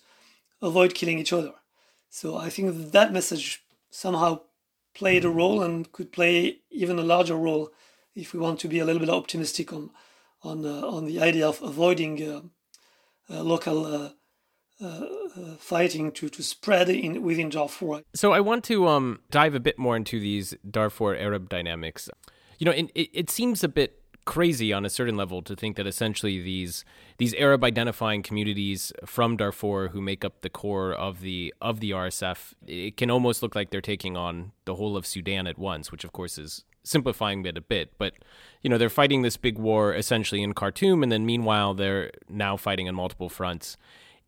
avoid 0.61 0.93
killing 0.93 1.19
each 1.19 1.33
other. 1.33 1.53
So 2.09 2.37
I 2.37 2.49
think 2.49 2.69
that, 2.69 2.91
that 2.93 3.13
message 3.13 3.63
somehow 3.89 4.41
played 4.93 5.25
a 5.25 5.29
role 5.29 5.61
and 5.61 5.91
could 5.91 6.13
play 6.13 6.59
even 6.71 6.97
a 6.97 7.03
larger 7.03 7.35
role 7.35 7.71
if 8.15 8.33
we 8.33 8.39
want 8.39 8.59
to 8.61 8.67
be 8.67 8.79
a 8.79 8.85
little 8.85 8.99
bit 8.99 9.09
optimistic 9.09 9.73
on 9.73 9.89
on 10.43 10.65
uh, 10.65 10.87
on 10.87 11.05
the 11.05 11.19
idea 11.21 11.47
of 11.47 11.61
avoiding 11.61 12.21
uh, 12.23 12.41
uh, 13.29 13.43
local 13.43 13.85
uh, 13.85 14.09
fighting 15.57 16.11
to, 16.11 16.29
to 16.29 16.43
spread 16.43 16.89
in 16.89 17.21
within 17.23 17.49
Darfur. 17.49 18.01
So 18.13 18.33
I 18.33 18.39
want 18.39 18.63
to 18.65 18.87
um, 18.87 19.19
dive 19.31 19.55
a 19.55 19.59
bit 19.59 19.79
more 19.79 19.95
into 19.95 20.19
these 20.19 20.53
Darfur 20.69 21.15
Arab 21.15 21.49
dynamics. 21.49 22.09
You 22.59 22.65
know, 22.65 22.71
it, 22.71 22.91
it 22.93 23.29
seems 23.29 23.63
a 23.63 23.67
bit 23.67 24.01
crazy 24.25 24.73
on 24.73 24.85
a 24.85 24.89
certain 24.89 25.15
level 25.15 25.41
to 25.43 25.55
think 25.55 25.77
that 25.77 25.85
essentially 25.85 26.41
these 26.41 26.83
these 27.17 27.33
Arab 27.35 27.63
identifying 27.63 28.23
communities 28.23 28.91
from 29.05 29.37
Darfur 29.37 29.89
who 29.89 30.01
make 30.01 30.25
up 30.25 30.41
the 30.41 30.49
core 30.49 30.91
of 30.91 31.21
the 31.21 31.53
of 31.61 31.79
the 31.79 31.91
RSF 31.91 32.53
it 32.65 32.97
can 32.97 33.11
almost 33.11 33.43
look 33.43 33.55
like 33.55 33.69
they're 33.69 33.81
taking 33.81 34.17
on 34.17 34.51
the 34.65 34.75
whole 34.75 34.97
of 34.97 35.05
Sudan 35.05 35.45
at 35.45 35.59
once 35.59 35.91
which 35.91 36.03
of 36.03 36.11
course 36.11 36.39
is 36.39 36.63
simplifying 36.85 37.45
it 37.45 37.57
a 37.57 37.61
bit 37.61 37.91
but 37.97 38.13
you 38.61 38.69
know 38.69 38.77
they're 38.77 38.89
fighting 38.89 39.21
this 39.21 39.37
big 39.37 39.57
war 39.57 39.93
essentially 39.93 40.41
in 40.41 40.53
Khartoum 40.53 41.03
and 41.03 41.11
then 41.11 41.25
meanwhile 41.25 41.73
they're 41.73 42.11
now 42.29 42.55
fighting 42.55 42.87
on 42.87 42.95
multiple 42.95 43.29
fronts 43.29 43.77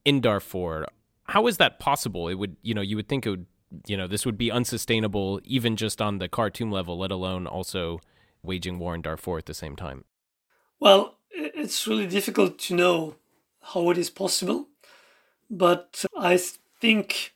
in 0.08 0.22
Darfur. 0.22 0.88
How 1.26 1.48
is 1.48 1.58
that 1.58 1.80
possible? 1.80 2.30
It 2.30 2.36
would, 2.36 2.56
you 2.62 2.74
know, 2.74 2.82
you 2.82 2.96
would 2.96 3.10
think 3.10 3.26
it 3.26 3.32
would, 3.32 3.46
you 3.86 3.98
know, 3.98 4.08
this 4.08 4.26
would 4.26 4.38
be 4.38 4.50
unsustainable 4.50 5.42
even 5.44 5.76
just 5.76 6.02
on 6.02 6.20
the 6.20 6.30
Khartoum 6.30 6.72
level, 6.72 6.98
let 6.98 7.12
alone 7.12 7.46
also 7.46 8.00
waging 8.42 8.80
war 8.80 8.96
in 8.96 9.02
Darfur 9.02 9.38
at 9.38 9.46
the 9.46 9.54
same 9.54 9.76
time. 9.76 10.06
Well, 10.80 11.16
it's 11.32 11.86
really 11.88 12.08
difficult 12.08 12.58
to 12.60 12.76
know 12.76 13.16
how 13.62 13.90
it 13.90 13.98
is 13.98 14.10
possible, 14.10 14.70
but 15.50 16.06
I 16.18 16.40
think 16.80 17.34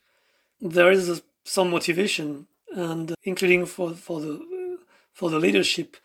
there 0.62 0.90
is 0.90 1.22
some 1.44 1.72
motivation, 1.72 2.48
and 2.74 3.14
including 3.24 3.66
for 3.66 3.94
for 3.96 4.22
the 4.22 4.40
for 5.14 5.30
the 5.30 5.40
leadership, 5.40 5.98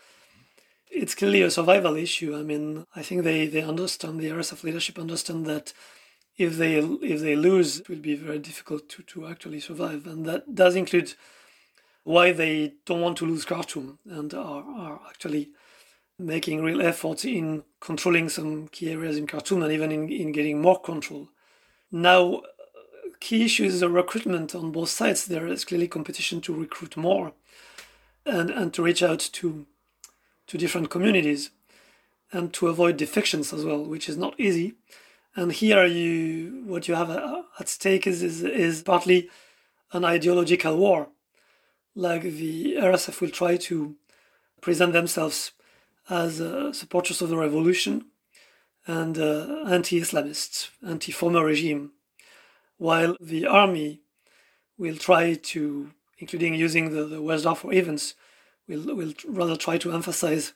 it's 0.91 1.15
clearly 1.15 1.43
a 1.43 1.51
survival 1.51 1.97
issue. 1.97 2.37
I 2.37 2.43
mean, 2.43 2.87
I 2.95 3.03
think 3.03 3.25
they 3.25 3.47
they 3.47 3.63
understand 3.63 4.21
the 4.21 4.29
RSF 4.29 4.63
leadership 4.63 4.99
understand 4.99 5.47
that 5.47 5.73
if 6.37 6.57
they 6.57 6.77
if 6.79 7.21
they 7.21 7.37
lose, 7.37 7.81
it 7.81 7.89
will 7.89 7.97
be 7.97 8.15
very 8.15 8.39
difficult 8.39 8.89
to, 8.91 9.03
to 9.03 9.27
actually 9.27 9.61
survive. 9.61 10.07
And 10.07 10.27
that 10.27 10.55
does 10.55 10.77
include 10.77 11.15
why 12.05 12.33
they 12.33 12.75
don't 12.85 13.01
want 13.01 13.19
to 13.19 13.27
lose 13.27 13.45
Khartoum 13.45 13.99
and 14.09 14.33
are, 14.33 14.63
are 14.63 15.01
actually 15.09 15.51
making 16.19 16.63
real 16.63 16.81
efforts 16.81 17.25
in 17.25 17.65
controlling 17.81 18.29
some 18.29 18.69
key 18.69 18.91
areas 18.91 19.17
in 19.17 19.27
Khartoum 19.27 19.63
and 19.63 19.73
even 19.73 19.91
in, 19.91 20.09
in 20.11 20.33
getting 20.33 20.63
more 20.63 20.81
control. 20.81 21.29
Now, 21.91 22.43
key 23.19 23.45
issue 23.45 23.65
is 23.65 23.81
the 23.81 23.89
recruitment 23.89 24.55
on 24.55 24.71
both 24.71 24.91
sides. 24.91 25.27
There 25.27 25.47
is 25.47 25.65
clearly 25.65 25.89
competition 25.89 26.41
to 26.43 26.55
recruit 26.55 26.97
more 26.97 27.33
and, 28.27 28.51
and 28.51 28.75
to 28.75 28.83
reach 28.83 29.03
out 29.03 29.21
to 29.21 29.67
to 30.47 30.59
different 30.59 30.91
communities 30.91 31.51
and 32.33 32.53
to 32.53 32.69
avoid 32.69 32.97
defections 32.97 33.53
as 33.53 33.65
well, 33.65 33.85
which 33.85 34.09
is 34.09 34.17
not 34.17 34.39
easy. 34.39 34.75
And 35.35 35.53
here, 35.53 35.85
you 35.85 36.63
what 36.67 36.89
you 36.89 36.95
have 36.95 37.11
at 37.11 37.69
stake 37.69 38.07
is, 38.07 38.23
is, 38.23 38.43
is 38.43 38.83
partly 38.83 39.29
an 39.93 40.05
ideological 40.05 40.77
war. 40.77 41.09
Like 41.95 42.23
the 42.23 42.77
RSF 42.77 43.21
will 43.21 43.31
try 43.31 43.57
to 43.57 43.97
present 44.61 44.93
themselves 44.93 45.53
as 46.09 46.41
uh, 46.41 46.73
supporters 46.73 47.21
of 47.23 47.29
the 47.29 47.37
revolution 47.37 48.07
and 48.87 49.19
uh, 49.19 49.65
anti-Islamists, 49.67 50.69
anti-former 50.87 51.45
regime, 51.45 51.93
while 52.79 53.17
the 53.21 53.47
army 53.47 54.01
will 54.79 54.97
try 54.97 55.35
to, 55.35 55.91
including 56.19 56.55
using 56.55 56.91
the, 56.91 57.05
the 57.05 57.23
West 57.23 57.45
Darfur 57.45 57.73
events, 57.73 58.15
we 58.69 58.77
will 58.77 58.97
will 58.97 59.13
rather 59.29 59.57
try 59.57 59.79
to 59.79 59.93
emphasize 59.93 60.53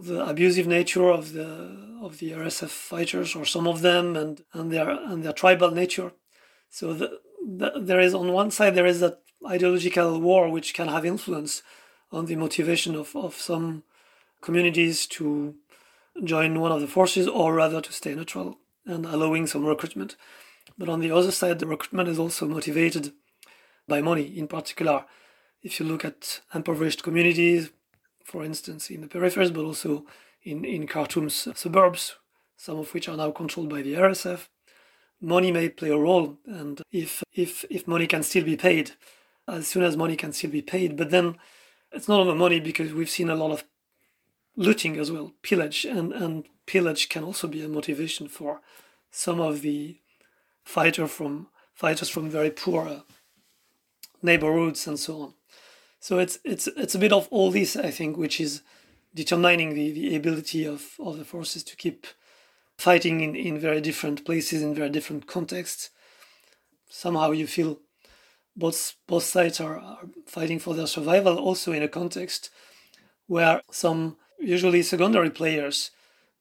the 0.00 0.24
abusive 0.24 0.66
nature 0.66 1.08
of 1.08 1.32
the 1.32 1.98
of 2.00 2.18
the 2.18 2.32
RSF 2.32 2.68
fighters 2.68 3.34
or 3.34 3.44
some 3.44 3.66
of 3.66 3.82
them 3.82 4.16
and 4.16 4.44
and 4.52 4.70
their 4.72 4.90
and 4.90 5.24
their 5.24 5.32
tribal 5.32 5.70
nature. 5.70 6.12
So 6.70 6.94
the, 6.94 7.20
the, 7.46 7.72
there 7.76 8.00
is 8.00 8.14
on 8.14 8.32
one 8.32 8.50
side 8.50 8.74
there 8.74 8.86
is 8.86 9.00
that 9.00 9.20
ideological 9.46 10.20
war 10.20 10.48
which 10.48 10.74
can 10.74 10.88
have 10.88 11.04
influence 11.04 11.62
on 12.10 12.26
the 12.26 12.36
motivation 12.36 12.94
of, 12.94 13.14
of 13.16 13.34
some 13.34 13.82
communities 14.40 15.06
to 15.06 15.54
join 16.24 16.60
one 16.60 16.72
of 16.72 16.80
the 16.80 16.86
forces 16.86 17.26
or 17.26 17.54
rather 17.54 17.80
to 17.80 17.92
stay 17.92 18.14
neutral 18.14 18.58
and 18.84 19.06
allowing 19.06 19.46
some 19.46 19.64
recruitment. 19.64 20.16
But 20.76 20.88
on 20.88 21.00
the 21.00 21.10
other 21.10 21.30
side, 21.30 21.58
the 21.58 21.66
recruitment 21.66 22.08
is 22.08 22.18
also 22.18 22.46
motivated 22.46 23.12
by 23.88 24.00
money. 24.00 24.24
In 24.38 24.48
particular, 24.48 25.04
if 25.62 25.78
you 25.78 25.86
look 25.86 26.04
at 26.04 26.40
impoverished 26.54 27.02
communities, 27.02 27.70
for 28.24 28.44
instance, 28.44 28.90
in 28.90 29.00
the 29.00 29.06
peripheries, 29.06 29.52
but 29.52 29.64
also 29.64 30.04
in, 30.42 30.64
in 30.64 30.86
Khartoum's 30.86 31.48
suburbs, 31.54 32.16
some 32.56 32.78
of 32.78 32.92
which 32.94 33.08
are 33.08 33.16
now 33.16 33.30
controlled 33.30 33.68
by 33.68 33.82
the 33.82 33.94
RSF. 33.94 34.48
Money 35.20 35.52
may 35.52 35.68
play 35.68 35.90
a 35.90 35.96
role, 35.96 36.38
and 36.46 36.82
if, 36.90 37.22
if, 37.32 37.64
if 37.70 37.86
money 37.86 38.06
can 38.06 38.22
still 38.22 38.44
be 38.44 38.56
paid, 38.56 38.92
as 39.46 39.68
soon 39.68 39.84
as 39.84 39.96
money 39.96 40.16
can 40.16 40.32
still 40.32 40.50
be 40.50 40.62
paid, 40.62 40.96
but 40.96 41.10
then 41.10 41.36
it's 41.92 42.08
not 42.08 42.20
only 42.20 42.34
money 42.34 42.60
because 42.60 42.92
we've 42.92 43.10
seen 43.10 43.30
a 43.30 43.36
lot 43.36 43.52
of 43.52 43.64
looting 44.56 44.98
as 44.98 45.10
well, 45.10 45.32
pillage, 45.42 45.84
and, 45.84 46.12
and 46.12 46.44
pillage 46.66 47.08
can 47.08 47.22
also 47.24 47.46
be 47.46 47.62
a 47.62 47.68
motivation 47.68 48.28
for 48.28 48.60
some 49.10 49.40
of 49.40 49.62
the 49.62 49.98
fighter 50.64 51.06
from 51.06 51.48
fighters 51.74 52.08
from 52.08 52.30
very 52.30 52.50
poor 52.50 53.02
neighborhoods 54.22 54.86
and 54.86 54.98
so 54.98 55.22
on. 55.22 55.34
So 56.00 56.18
it's 56.18 56.38
it's 56.44 56.66
it's 56.68 56.94
a 56.94 56.98
bit 56.98 57.12
of 57.12 57.28
all 57.30 57.50
this, 57.50 57.76
I 57.76 57.90
think, 57.90 58.16
which 58.16 58.40
is 58.40 58.62
determining 59.14 59.74
the, 59.74 59.92
the 59.92 60.16
ability 60.16 60.64
of, 60.64 60.94
of 60.98 61.18
the 61.18 61.24
forces 61.24 61.62
to 61.64 61.76
keep 61.76 62.06
fighting 62.78 63.20
in, 63.20 63.36
in 63.36 63.58
very 63.58 63.80
different 63.80 64.24
places, 64.24 64.62
in 64.62 64.74
very 64.74 64.90
different 64.90 65.26
contexts. 65.26 65.90
Somehow 66.88 67.30
you 67.30 67.46
feel 67.46 67.78
both 68.56 68.94
both 69.06 69.24
sides 69.24 69.60
are, 69.60 69.78
are 69.78 70.00
fighting 70.26 70.58
for 70.58 70.74
their 70.74 70.86
survival 70.86 71.38
also 71.38 71.72
in 71.72 71.82
a 71.82 71.88
context 71.88 72.50
where 73.26 73.62
some 73.70 74.16
usually 74.38 74.82
secondary 74.82 75.30
players 75.30 75.90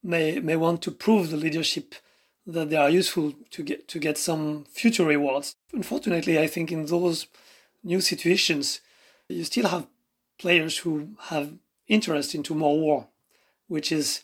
may 0.03 0.39
may 0.39 0.55
want 0.55 0.81
to 0.81 0.91
prove 0.91 1.29
the 1.29 1.37
leadership 1.37 1.95
that 2.47 2.69
they 2.69 2.75
are 2.75 2.89
useful 2.89 3.33
to 3.51 3.63
get 3.63 3.87
to 3.87 3.99
get 3.99 4.17
some 4.17 4.65
future 4.65 5.05
rewards. 5.05 5.55
Unfortunately, 5.73 6.39
I 6.39 6.47
think 6.47 6.71
in 6.71 6.85
those 6.87 7.27
new 7.83 8.01
situations 8.01 8.81
you 9.31 9.43
still 9.43 9.67
have 9.67 9.87
players 10.37 10.79
who 10.79 11.09
have 11.23 11.53
interest 11.87 12.35
into 12.35 12.55
more 12.55 12.79
war, 12.79 13.07
which 13.67 13.91
is 13.91 14.23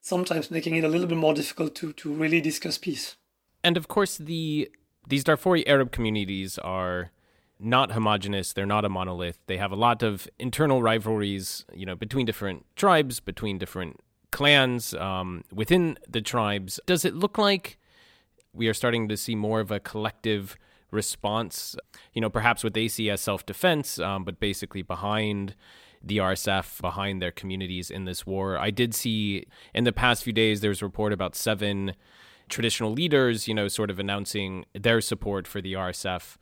sometimes 0.00 0.50
making 0.50 0.76
it 0.76 0.84
a 0.84 0.88
little 0.88 1.06
bit 1.06 1.18
more 1.18 1.34
difficult 1.34 1.74
to, 1.76 1.92
to 1.92 2.12
really 2.12 2.40
discuss 2.40 2.78
peace. 2.78 3.16
And 3.62 3.76
of 3.76 3.88
course, 3.88 4.16
the 4.16 4.70
these 5.06 5.24
Darfuri 5.24 5.64
Arab 5.66 5.92
communities 5.92 6.58
are 6.58 7.10
not 7.58 7.92
homogenous. 7.92 8.52
They're 8.52 8.66
not 8.66 8.84
a 8.84 8.88
monolith. 8.88 9.38
They 9.46 9.56
have 9.56 9.72
a 9.72 9.76
lot 9.76 10.02
of 10.02 10.28
internal 10.38 10.82
rivalries, 10.82 11.64
you 11.74 11.84
know, 11.84 11.94
between 11.94 12.26
different 12.26 12.64
tribes, 12.76 13.20
between 13.20 13.58
different 13.58 14.00
clans 14.30 14.94
um, 14.94 15.44
within 15.52 15.98
the 16.08 16.22
tribes. 16.22 16.80
Does 16.86 17.04
it 17.04 17.14
look 17.14 17.36
like 17.36 17.78
we 18.52 18.68
are 18.68 18.74
starting 18.74 19.08
to 19.08 19.16
see 19.16 19.34
more 19.34 19.60
of 19.60 19.70
a 19.70 19.80
collective 19.80 20.56
response? 20.90 21.76
You 22.12 22.20
know, 22.20 22.30
perhaps 22.30 22.64
what 22.64 22.74
they 22.74 22.88
see 22.88 23.10
as 23.10 23.20
self 23.20 23.44
defense, 23.46 23.98
um, 23.98 24.24
but 24.24 24.40
basically 24.40 24.82
behind 24.82 25.54
the 26.02 26.16
RSF 26.16 26.80
behind 26.80 27.20
their 27.20 27.30
communities 27.30 27.90
in 27.90 28.06
this 28.06 28.26
war. 28.26 28.56
I 28.56 28.70
did 28.70 28.94
see 28.94 29.44
in 29.74 29.84
the 29.84 29.92
past 29.92 30.24
few 30.24 30.32
days 30.32 30.62
there 30.62 30.70
was 30.70 30.80
a 30.80 30.86
report 30.86 31.12
about 31.12 31.34
seven 31.34 31.94
traditional 32.48 32.90
leaders, 32.90 33.46
you 33.46 33.52
know, 33.52 33.68
sort 33.68 33.90
of 33.90 33.98
announcing 33.98 34.64
their 34.72 35.02
support 35.02 35.46
for 35.46 35.60
the 35.60 35.74
RSF 35.74 36.36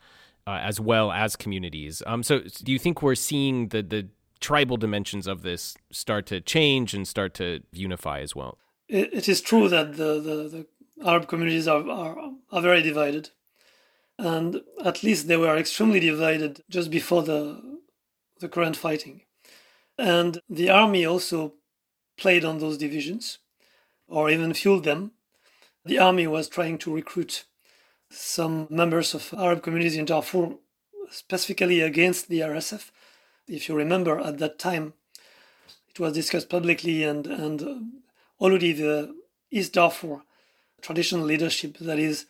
uh, 0.47 0.59
as 0.63 0.81
well 0.81 1.11
as 1.11 1.35
communities. 1.35 2.03
Um, 2.07 2.23
so, 2.23 2.41
do 2.41 2.71
you 2.71 2.79
think 2.79 3.03
we're 3.03 3.15
seeing 3.15 3.69
the 3.69 3.83
the 3.83 4.09
tribal 4.41 4.77
dimensions 4.77 5.27
of 5.27 5.43
this 5.43 5.77
start 5.91 6.25
to 6.27 6.41
change 6.41 6.95
and 6.95 7.07
start 7.07 7.35
to 7.35 7.61
unify 7.73 8.21
as 8.21 8.37
well? 8.37 8.59
it, 8.89 9.29
is 9.29 9.41
true 9.41 9.69
that 9.69 9.97
the, 9.97 10.21
the, 10.21 10.49
the 10.49 10.67
Arab 11.05 11.29
communities 11.29 11.69
are, 11.69 11.89
are 11.89 12.17
are 12.51 12.63
very 12.63 12.83
divided, 12.83 13.31
and 14.19 14.63
at 14.85 15.03
least 15.03 15.29
they 15.29 15.37
were 15.37 15.57
extremely 15.57 16.01
divided 16.01 16.63
just 16.69 16.91
before 16.91 17.23
the 17.23 17.79
the 18.41 18.49
current 18.49 18.77
fighting. 18.77 19.23
And 19.97 20.41
the 20.49 20.71
army 20.71 21.05
also 21.05 21.55
played 22.17 22.45
on 22.45 22.59
those 22.59 22.79
divisions 22.79 23.39
or 24.07 24.31
even 24.31 24.55
fueled 24.55 24.85
them. 24.85 25.13
The 25.85 25.99
army 25.99 26.27
was 26.27 26.49
trying 26.49 26.79
to 26.79 26.95
recruit 26.95 27.45
some 28.11 28.67
members 28.71 29.15
of 29.15 29.35
Arab 29.37 29.63
communities 29.63 29.97
in 29.97 30.05
Darfur, 30.05 30.55
specifically 31.11 31.81
against 31.81 32.29
the 32.29 32.41
RSF. 32.41 32.91
If 33.47 33.69
you 33.69 33.75
remember, 33.75 34.19
at 34.21 34.39
that 34.39 34.59
time, 34.59 34.95
it 35.89 36.01
was 36.01 36.13
discussed 36.13 36.49
publicly, 36.49 37.03
and, 37.03 37.27
and 37.27 38.01
already 38.41 38.73
the 38.73 39.15
East 39.51 39.73
Darfur 39.75 40.23
traditional 40.81 41.25
leadership, 41.25 41.79
that 41.79 41.99
is 41.99 42.27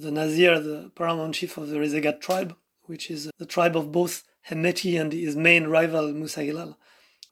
the 0.00 0.10
Nazir, 0.10 0.60
the 0.60 0.90
paramount 0.94 1.34
chief 1.34 1.56
of 1.56 1.68
the 1.68 1.76
Rizeigat 1.76 2.20
tribe, 2.20 2.54
which 2.82 3.10
is 3.10 3.30
the 3.38 3.46
tribe 3.46 3.76
of 3.76 3.92
both 3.92 4.24
Hemeti 4.48 5.00
and 5.00 5.12
his 5.12 5.36
main 5.36 5.66
rival 5.68 6.12
Musa 6.12 6.42
Hilal, 6.42 6.78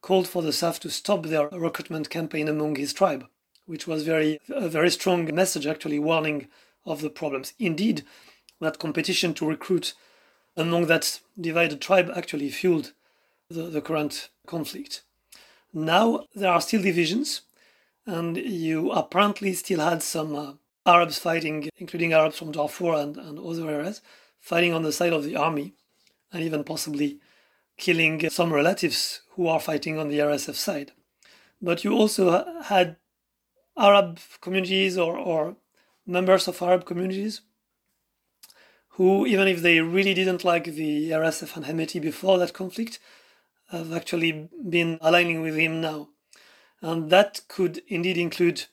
called 0.00 0.26
for 0.26 0.42
the 0.42 0.50
SAF 0.50 0.78
to 0.80 0.90
stop 0.90 1.24
their 1.24 1.48
recruitment 1.48 2.08
campaign 2.10 2.48
among 2.48 2.76
his 2.76 2.92
tribe, 2.92 3.26
which 3.66 3.86
was 3.86 4.04
very 4.04 4.38
a 4.48 4.68
very 4.68 4.90
strong 4.90 5.32
message 5.34 5.66
actually 5.66 5.98
warning 5.98 6.48
of 6.86 7.02
the 7.02 7.10
problems. 7.10 7.52
Indeed, 7.58 8.04
that 8.60 8.78
competition 8.78 9.34
to 9.34 9.46
recruit 9.46 9.94
among 10.56 10.86
that 10.86 11.20
divided 11.38 11.80
tribe 11.80 12.10
actually 12.16 12.48
fueled 12.50 12.92
the, 13.50 13.64
the 13.64 13.80
current 13.82 14.30
conflict. 14.46 15.02
Now 15.72 16.24
there 16.34 16.52
are 16.52 16.60
still 16.60 16.82
divisions, 16.82 17.42
and 18.06 18.36
you 18.36 18.90
apparently 18.90 19.52
still 19.52 19.80
had 19.80 20.02
some 20.02 20.34
uh, 20.34 20.52
Arabs 20.86 21.18
fighting, 21.18 21.68
including 21.78 22.12
Arabs 22.12 22.38
from 22.38 22.52
Darfur 22.52 22.94
and, 22.94 23.16
and 23.16 23.38
other 23.38 23.70
areas, 23.70 24.02
fighting 24.38 24.72
on 24.72 24.82
the 24.82 24.92
side 24.92 25.12
of 25.12 25.24
the 25.24 25.36
army, 25.36 25.74
and 26.32 26.42
even 26.42 26.64
possibly 26.64 27.20
killing 27.76 28.28
some 28.30 28.52
relatives 28.52 29.22
who 29.30 29.48
are 29.48 29.60
fighting 29.60 29.98
on 29.98 30.08
the 30.08 30.18
RSF 30.18 30.54
side. 30.54 30.92
But 31.60 31.84
you 31.84 31.92
also 31.92 32.62
had 32.64 32.96
Arab 33.76 34.18
communities 34.40 34.98
or, 34.98 35.16
or 35.16 35.56
members 36.06 36.46
of 36.46 36.60
Arab 36.60 36.84
communities 36.84 37.40
who, 38.90 39.26
even 39.26 39.48
if 39.48 39.62
they 39.62 39.80
really 39.80 40.14
didn't 40.14 40.44
like 40.44 40.64
the 40.64 41.10
RSF 41.10 41.56
and 41.56 41.64
Hemeti 41.64 42.00
before 42.00 42.38
that 42.38 42.52
conflict, 42.52 43.00
have 43.70 43.92
actually 43.92 44.48
been 44.68 44.98
aligning 45.00 45.40
with 45.40 45.56
him 45.56 45.80
now. 45.80 46.10
And 46.80 47.10
that 47.10 47.40
could 47.48 47.82
indeed 47.88 48.18
include 48.18 48.66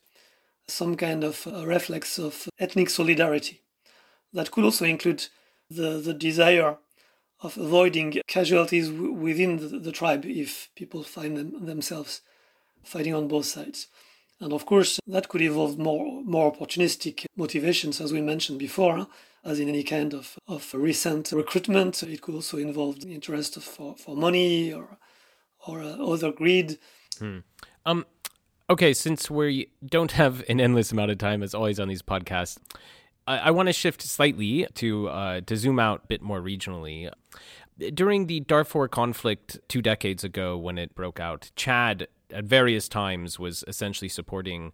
some 0.71 0.95
kind 0.95 1.23
of 1.23 1.45
reflex 1.65 2.17
of 2.17 2.47
ethnic 2.59 2.89
solidarity. 2.89 3.61
That 4.33 4.51
could 4.51 4.63
also 4.63 4.85
include 4.85 5.27
the, 5.69 5.99
the 5.99 6.13
desire 6.13 6.77
of 7.41 7.57
avoiding 7.57 8.21
casualties 8.27 8.89
w- 8.89 9.13
within 9.13 9.57
the, 9.57 9.79
the, 9.79 9.91
tribe 9.91 10.25
if 10.25 10.69
people 10.75 11.03
find 11.03 11.37
them, 11.37 11.65
themselves 11.65 12.21
fighting 12.83 13.13
on 13.13 13.27
both 13.27 13.45
sides. 13.45 13.87
And 14.39 14.53
of 14.53 14.65
course, 14.65 14.99
that 15.07 15.29
could 15.29 15.41
involve 15.41 15.77
more, 15.77 16.23
more 16.23 16.51
opportunistic 16.51 17.25
motivations, 17.35 18.01
as 18.01 18.11
we 18.11 18.21
mentioned 18.21 18.59
before, 18.59 19.07
as 19.43 19.59
in 19.59 19.69
any 19.69 19.83
kind 19.83 20.13
of, 20.13 20.37
of 20.47 20.73
recent 20.73 21.31
recruitment. 21.31 22.01
It 22.03 22.21
could 22.21 22.35
also 22.35 22.57
involve 22.57 23.01
the 23.01 23.13
interest 23.13 23.59
for, 23.61 23.95
for 23.95 24.15
money 24.15 24.73
or, 24.73 24.97
or 25.67 25.81
uh, 25.81 25.97
other 25.97 26.31
greed. 26.31 26.79
Hmm. 27.19 27.39
Um, 27.85 28.05
okay, 28.71 28.93
since 28.93 29.29
we 29.29 29.67
don't 29.85 30.13
have 30.13 30.43
an 30.47 30.61
endless 30.61 30.93
amount 30.93 31.11
of 31.11 31.17
time, 31.17 31.43
as 31.43 31.53
always 31.53 31.79
on 31.79 31.89
these 31.89 32.01
podcasts, 32.01 32.57
I, 33.27 33.37
I 33.37 33.51
want 33.51 33.67
to 33.67 33.73
shift 33.73 34.01
slightly 34.01 34.65
to 34.75 35.09
uh, 35.09 35.41
to 35.41 35.57
zoom 35.57 35.77
out 35.77 36.01
a 36.05 36.07
bit 36.07 36.21
more 36.21 36.41
regionally. 36.41 37.11
During 37.93 38.27
the 38.27 38.39
Darfur 38.39 38.87
conflict 38.87 39.59
two 39.67 39.81
decades 39.81 40.23
ago, 40.23 40.57
when 40.57 40.77
it 40.77 40.95
broke 40.95 41.19
out, 41.19 41.51
Chad 41.55 42.07
at 42.31 42.45
various 42.45 42.87
times 42.87 43.39
was 43.39 43.63
essentially 43.67 44.09
supporting 44.09 44.71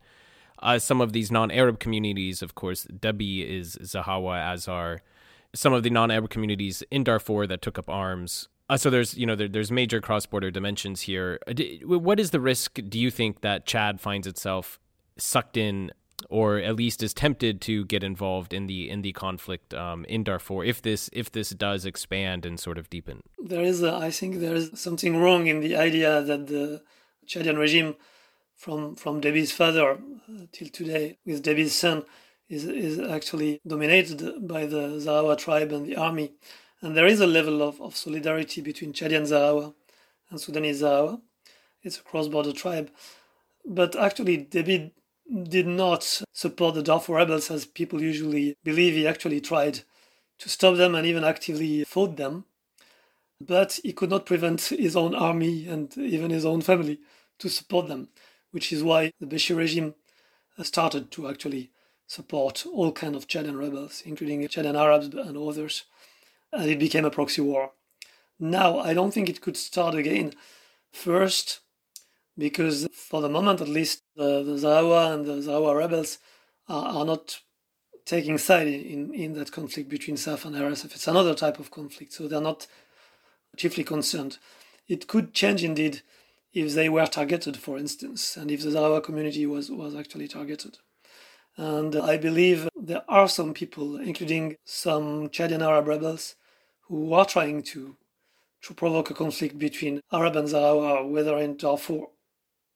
uh, 0.59 0.77
some 0.77 1.01
of 1.01 1.13
these 1.13 1.31
non-Arab 1.31 1.79
communities. 1.79 2.41
Of 2.41 2.53
course, 2.53 2.85
Déby 2.85 3.47
is 3.47 3.77
Zaghawa, 3.77 4.39
as 4.53 4.67
are 4.67 5.01
some 5.55 5.73
of 5.73 5.83
the 5.83 5.89
non-Arab 5.89 6.29
communities 6.29 6.83
in 6.91 7.03
Darfur 7.03 7.47
that 7.47 7.61
took 7.61 7.79
up 7.79 7.89
arms. 7.89 8.47
Uh, 8.69 8.77
so 8.77 8.89
there's 8.89 9.17
you 9.17 9.25
know 9.25 9.35
there, 9.35 9.47
there's 9.47 9.71
major 9.71 10.01
cross-border 10.01 10.51
dimensions 10.51 11.01
here. 11.01 11.39
Uh, 11.47 11.53
what 11.87 12.19
is 12.19 12.31
the 12.31 12.39
risk? 12.39 12.79
Do 12.89 12.99
you 12.99 13.11
think 13.11 13.41
that 13.41 13.65
Chad 13.65 14.01
finds 14.01 14.27
itself 14.27 14.79
sucked 15.17 15.57
in 15.57 15.91
or 16.29 16.57
at 16.57 16.75
least 16.75 17.03
is 17.03 17.13
tempted 17.13 17.61
to 17.61 17.85
get 17.85 18.03
involved 18.03 18.53
in 18.53 18.67
the 18.67 18.89
in 18.89 19.01
the 19.01 19.13
conflict 19.13 19.73
um, 19.73 20.05
in 20.05 20.23
Darfur 20.23 20.63
if 20.63 20.81
this 20.81 21.09
if 21.13 21.31
this 21.31 21.49
does 21.51 21.85
expand 21.85 22.45
and 22.45 22.59
sort 22.59 22.77
of 22.77 22.89
deepen. 22.89 23.23
There 23.39 23.61
is, 23.61 23.81
a, 23.83 23.95
I 23.95 24.11
think, 24.11 24.39
there 24.39 24.55
is 24.55 24.71
something 24.73 25.17
wrong 25.17 25.47
in 25.47 25.61
the 25.61 25.75
idea 25.75 26.21
that 26.21 26.47
the 26.47 26.81
Chadian 27.27 27.57
regime, 27.57 27.95
from 28.55 28.95
from 28.95 29.21
Déby's 29.21 29.51
father 29.51 29.91
uh, 29.91 30.45
till 30.51 30.69
today, 30.69 31.17
with 31.25 31.43
Déby's 31.43 31.75
son, 31.75 32.03
is 32.49 32.65
is 32.65 32.99
actually 32.99 33.61
dominated 33.65 34.47
by 34.47 34.65
the 34.65 34.99
Zaghawa 34.99 35.37
tribe 35.37 35.71
and 35.71 35.85
the 35.85 35.95
army, 35.95 36.33
and 36.81 36.95
there 36.95 37.07
is 37.07 37.19
a 37.19 37.27
level 37.27 37.61
of, 37.61 37.81
of 37.81 37.95
solidarity 37.95 38.61
between 38.61 38.93
Chadian 38.93 39.23
Zaghawa 39.23 39.73
and 40.29 40.39
Sudanese 40.39 40.81
Zaghawa. 40.81 41.21
It's 41.83 41.97
a 41.97 42.03
cross-border 42.03 42.53
tribe, 42.53 42.89
but 43.65 43.95
actually 43.95 44.45
Déby 44.45 44.91
did 45.43 45.67
not 45.67 46.21
support 46.33 46.75
the 46.75 46.83
Darfur 46.83 47.13
rebels 47.13 47.51
as 47.51 47.65
people 47.65 48.01
usually 48.01 48.55
believe. 48.63 48.93
He 48.93 49.07
actually 49.07 49.41
tried 49.41 49.81
to 50.39 50.49
stop 50.49 50.77
them 50.77 50.95
and 50.95 51.05
even 51.05 51.23
actively 51.23 51.83
fought 51.83 52.17
them. 52.17 52.45
But 53.39 53.79
he 53.83 53.93
could 53.93 54.09
not 54.09 54.25
prevent 54.25 54.61
his 54.61 54.95
own 54.95 55.13
army 55.13 55.67
and 55.67 55.95
even 55.97 56.31
his 56.31 56.45
own 56.45 56.61
family 56.61 56.99
to 57.39 57.49
support 57.49 57.87
them, 57.87 58.09
which 58.51 58.73
is 58.73 58.83
why 58.83 59.11
the 59.19 59.27
Bashir 59.27 59.57
regime 59.57 59.93
started 60.63 61.11
to 61.11 61.27
actually 61.27 61.71
support 62.07 62.65
all 62.65 62.91
kind 62.91 63.15
of 63.15 63.27
Chadian 63.27 63.59
rebels, 63.59 64.01
including 64.05 64.41
Chadian 64.47 64.79
Arabs 64.79 65.07
and 65.07 65.37
others, 65.37 65.83
and 66.51 66.69
it 66.69 66.79
became 66.79 67.05
a 67.05 67.11
proxy 67.11 67.41
war. 67.41 67.71
Now, 68.39 68.79
I 68.79 68.93
don't 68.93 69.13
think 69.13 69.29
it 69.29 69.41
could 69.41 69.57
start 69.57 69.95
again. 69.95 70.33
First, 70.91 71.61
because 72.37 72.87
for 72.93 73.21
the 73.21 73.29
moment 73.29 73.61
at 73.61 73.67
least, 73.67 74.03
the, 74.15 74.43
the 74.43 74.53
and 74.53 75.25
the 75.25 75.33
Zaghawa 75.33 75.75
rebels 75.75 76.19
are, 76.67 76.99
are 76.99 77.05
not 77.05 77.39
taking 78.05 78.37
side 78.37 78.67
in, 78.67 79.13
in 79.13 79.33
that 79.33 79.51
conflict 79.51 79.89
between 79.89 80.15
SAF 80.15 80.45
and 80.45 80.55
RSF. 80.55 80.95
It's 80.95 81.07
another 81.07 81.35
type 81.35 81.59
of 81.59 81.71
conflict, 81.71 82.13
so 82.13 82.27
they're 82.27 82.39
not 82.39 82.67
chiefly 83.57 83.83
concerned. 83.83 84.37
It 84.87 85.07
could 85.07 85.33
change 85.33 85.63
indeed 85.63 86.01
if 86.53 86.73
they 86.73 86.89
were 86.89 87.05
targeted, 87.05 87.57
for 87.57 87.77
instance, 87.77 88.37
and 88.37 88.49
if 88.49 88.61
the 88.63 88.69
Zaghawa 88.69 89.03
community 89.03 89.45
was, 89.45 89.69
was 89.69 89.95
actually 89.95 90.27
targeted. 90.27 90.77
And 91.57 91.95
I 91.95 92.17
believe 92.17 92.69
there 92.75 93.03
are 93.09 93.27
some 93.27 93.53
people, 93.53 93.97
including 93.97 94.57
some 94.63 95.29
Chadian 95.29 95.63
Arab 95.63 95.87
rebels, 95.87 96.35
who 96.81 97.13
are 97.13 97.25
trying 97.25 97.63
to 97.63 97.97
to 98.63 98.73
provoke 98.73 99.09
a 99.09 99.13
conflict 99.13 99.57
between 99.57 100.01
Arab 100.11 100.35
and 100.35 100.47
Zaghawa, 100.47 101.07
whether 101.07 101.37
in 101.37 101.57
Darfur 101.57 102.07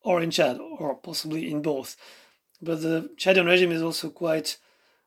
or 0.03 0.21
in 0.21 0.31
Chad, 0.31 0.59
or 0.59 0.95
possibly 0.95 1.51
in 1.51 1.61
both. 1.61 1.95
But 2.61 2.81
the 2.81 3.09
Chadian 3.17 3.45
regime 3.45 3.71
is 3.71 3.81
also 3.81 4.09
quite 4.09 4.57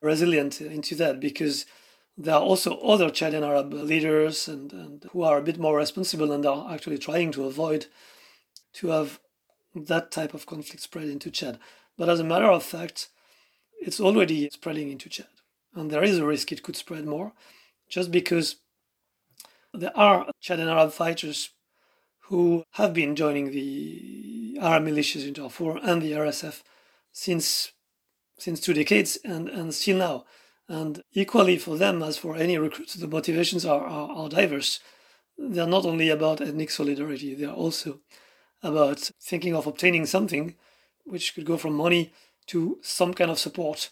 resilient 0.01 0.61
into 0.61 0.95
that 0.97 1.21
because 1.21 1.65
there 2.17 2.35
are 2.35 2.43
also 2.43 2.79
other 2.79 3.11
Chadian 3.11 3.47
Arab 3.47 3.73
leaders 3.73 4.47
and, 4.47 4.73
and 4.73 5.05
who 5.13 5.23
are 5.23 5.39
a 5.39 5.43
bit 5.43 5.59
more 5.59 5.77
responsible 5.77 6.33
and 6.33 6.45
are 6.47 6.73
actually 6.73 6.99
trying 6.99 7.33
to 7.33 7.45
avoid 7.45 7.87
to 8.75 8.89
have 8.89 9.21
that 9.75 10.11
type 10.11 10.35
of 10.35 10.47
conflict 10.47 10.83
spread 10.83 11.09
into 11.09 11.31
Chad. 11.31 11.59
But 11.97 12.09
as 12.09 12.21
a 12.21 12.25
matter 12.25 12.47
of 12.47 12.63
fact, 12.63 13.09
it's 13.87 14.01
already 14.01 14.49
spreading 14.51 14.91
into 14.91 15.09
Chad. 15.09 15.27
And 15.75 15.91
there 15.91 16.03
is 16.03 16.19
a 16.19 16.27
risk 16.27 16.51
it 16.51 16.63
could 16.63 16.77
spread 16.77 17.05
more 17.05 17.33
just 17.89 18.11
because 18.11 18.57
there 19.73 19.97
are 19.97 20.27
Chadian 20.43 20.71
Arab 20.71 20.93
fighters 20.93 21.51
who 22.29 22.65
have 22.73 22.95
been 22.95 23.15
joining 23.15 23.51
the 23.51 24.59
Arab 24.61 24.85
militias 24.85 25.27
in 25.27 25.35
Darfur 25.35 25.79
and 25.83 26.01
the 26.01 26.13
RSF 26.13 26.63
since 27.13 27.73
since 28.39 28.59
two 28.59 28.75
decades 28.75 29.17
and, 29.25 29.49
and 29.49 29.73
still 29.73 29.99
now. 29.99 30.25
And 30.69 31.03
equally 31.13 31.57
for 31.57 31.77
them 31.77 32.03
as 32.03 32.17
for 32.17 32.37
any 32.37 32.59
recruits, 32.59 32.95
the 32.95 33.07
motivations 33.07 33.65
are, 33.65 33.83
are, 33.83 34.11
are 34.11 34.29
diverse. 34.29 34.81
They're 35.39 35.67
not 35.67 35.85
only 35.85 36.09
about 36.09 36.41
ethnic 36.41 36.71
solidarity, 36.71 37.35
they're 37.35 37.51
also 37.51 38.01
about 38.63 39.11
thinking 39.23 39.55
of 39.55 39.67
obtaining 39.67 40.07
something 40.07 40.57
which 41.05 41.35
could 41.35 41.45
go 41.45 41.57
from 41.57 41.75
money 41.75 42.13
to 42.49 42.79
some 42.83 43.15
kind 43.15 43.31
of 43.31 43.39
support 43.39 43.91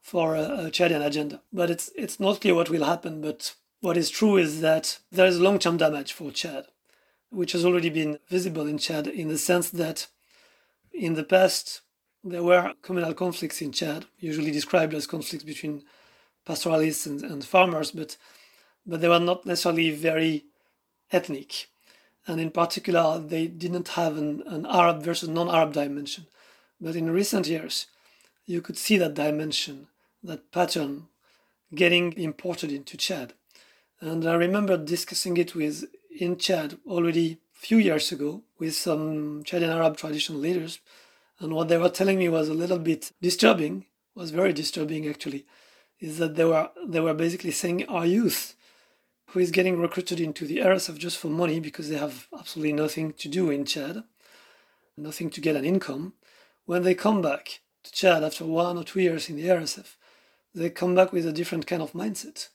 for 0.00 0.34
a, 0.34 0.66
a 0.66 0.70
Chadian 0.70 1.04
agenda. 1.04 1.42
But 1.52 1.70
it's 1.70 1.90
it's 1.96 2.20
not 2.20 2.40
clear 2.40 2.54
what 2.54 2.70
will 2.70 2.84
happen. 2.84 3.20
But 3.20 3.54
what 3.80 3.96
is 3.96 4.10
true 4.10 4.36
is 4.36 4.60
that 4.60 4.98
there 5.12 5.26
is 5.26 5.40
long-term 5.40 5.76
damage 5.76 6.12
for 6.12 6.30
Chad, 6.30 6.66
which 7.30 7.52
has 7.52 7.64
already 7.64 7.90
been 7.90 8.18
visible 8.28 8.66
in 8.66 8.78
Chad 8.78 9.06
in 9.06 9.28
the 9.28 9.38
sense 9.38 9.70
that 9.70 10.06
in 10.92 11.14
the 11.14 11.24
past 11.24 11.82
there 12.24 12.42
were 12.42 12.74
communal 12.82 13.14
conflicts 13.14 13.62
in 13.62 13.72
Chad, 13.72 14.06
usually 14.18 14.50
described 14.50 14.94
as 14.94 15.06
conflicts 15.06 15.44
between 15.44 15.84
pastoralists 16.44 17.06
and, 17.06 17.22
and 17.22 17.44
farmers, 17.44 17.90
but 17.90 18.16
but 18.86 19.00
they 19.00 19.08
were 19.08 19.20
not 19.20 19.44
necessarily 19.44 19.90
very 19.90 20.44
ethnic. 21.12 21.68
And 22.26 22.40
in 22.40 22.50
particular, 22.50 23.18
they 23.18 23.46
didn't 23.46 23.88
have 23.88 24.16
an, 24.16 24.42
an 24.46 24.66
Arab 24.66 25.02
versus 25.02 25.28
non 25.28 25.48
Arab 25.48 25.72
dimension. 25.72 26.26
But 26.80 26.96
in 26.96 27.10
recent 27.10 27.46
years, 27.46 27.86
you 28.46 28.60
could 28.62 28.78
see 28.78 28.96
that 28.98 29.14
dimension, 29.14 29.88
that 30.22 30.52
pattern 30.52 31.08
getting 31.74 32.12
imported 32.14 32.72
into 32.72 32.96
Chad. 32.96 33.34
And 34.00 34.26
I 34.26 34.34
remember 34.34 34.76
discussing 34.76 35.36
it 35.36 35.54
with 35.54 35.84
in 36.18 36.36
Chad 36.36 36.78
already 36.86 37.38
a 37.54 37.58
few 37.58 37.78
years 37.78 38.12
ago 38.12 38.42
with 38.58 38.74
some 38.74 39.42
Chadian 39.44 39.74
Arab 39.74 39.96
traditional 39.96 40.38
leaders. 40.38 40.80
And 41.40 41.52
what 41.52 41.68
they 41.68 41.78
were 41.78 41.88
telling 41.88 42.18
me 42.18 42.28
was 42.28 42.48
a 42.48 42.54
little 42.54 42.78
bit 42.78 43.12
disturbing, 43.20 43.86
was 44.14 44.30
very 44.30 44.52
disturbing 44.52 45.08
actually, 45.08 45.46
is 46.00 46.18
that 46.18 46.36
they 46.36 46.44
were 46.44 46.70
they 46.86 47.00
were 47.00 47.14
basically 47.14 47.50
saying 47.50 47.86
our 47.86 48.06
youth 48.06 48.54
who 49.28 49.40
is 49.40 49.50
getting 49.50 49.78
recruited 49.78 50.20
into 50.20 50.46
the 50.46 50.58
RSF 50.58 50.96
just 50.96 51.18
for 51.18 51.28
money 51.28 51.60
because 51.60 51.88
they 51.88 51.98
have 51.98 52.28
absolutely 52.36 52.72
nothing 52.72 53.12
to 53.12 53.28
do 53.28 53.50
in 53.50 53.64
Chad, 53.64 54.02
nothing 54.96 55.28
to 55.30 55.40
get 55.40 55.56
an 55.56 55.64
income. 55.64 56.14
When 56.68 56.82
they 56.82 56.94
come 56.94 57.22
back 57.22 57.60
to 57.82 57.90
Chad 57.92 58.22
after 58.22 58.44
one 58.44 58.76
or 58.76 58.84
two 58.84 59.00
years 59.00 59.30
in 59.30 59.36
the 59.36 59.48
RSF, 59.48 59.96
they 60.54 60.68
come 60.68 60.94
back 60.94 61.14
with 61.14 61.26
a 61.26 61.32
different 61.32 61.66
kind 61.66 61.80
of 61.80 61.94
mindset. 61.94 62.50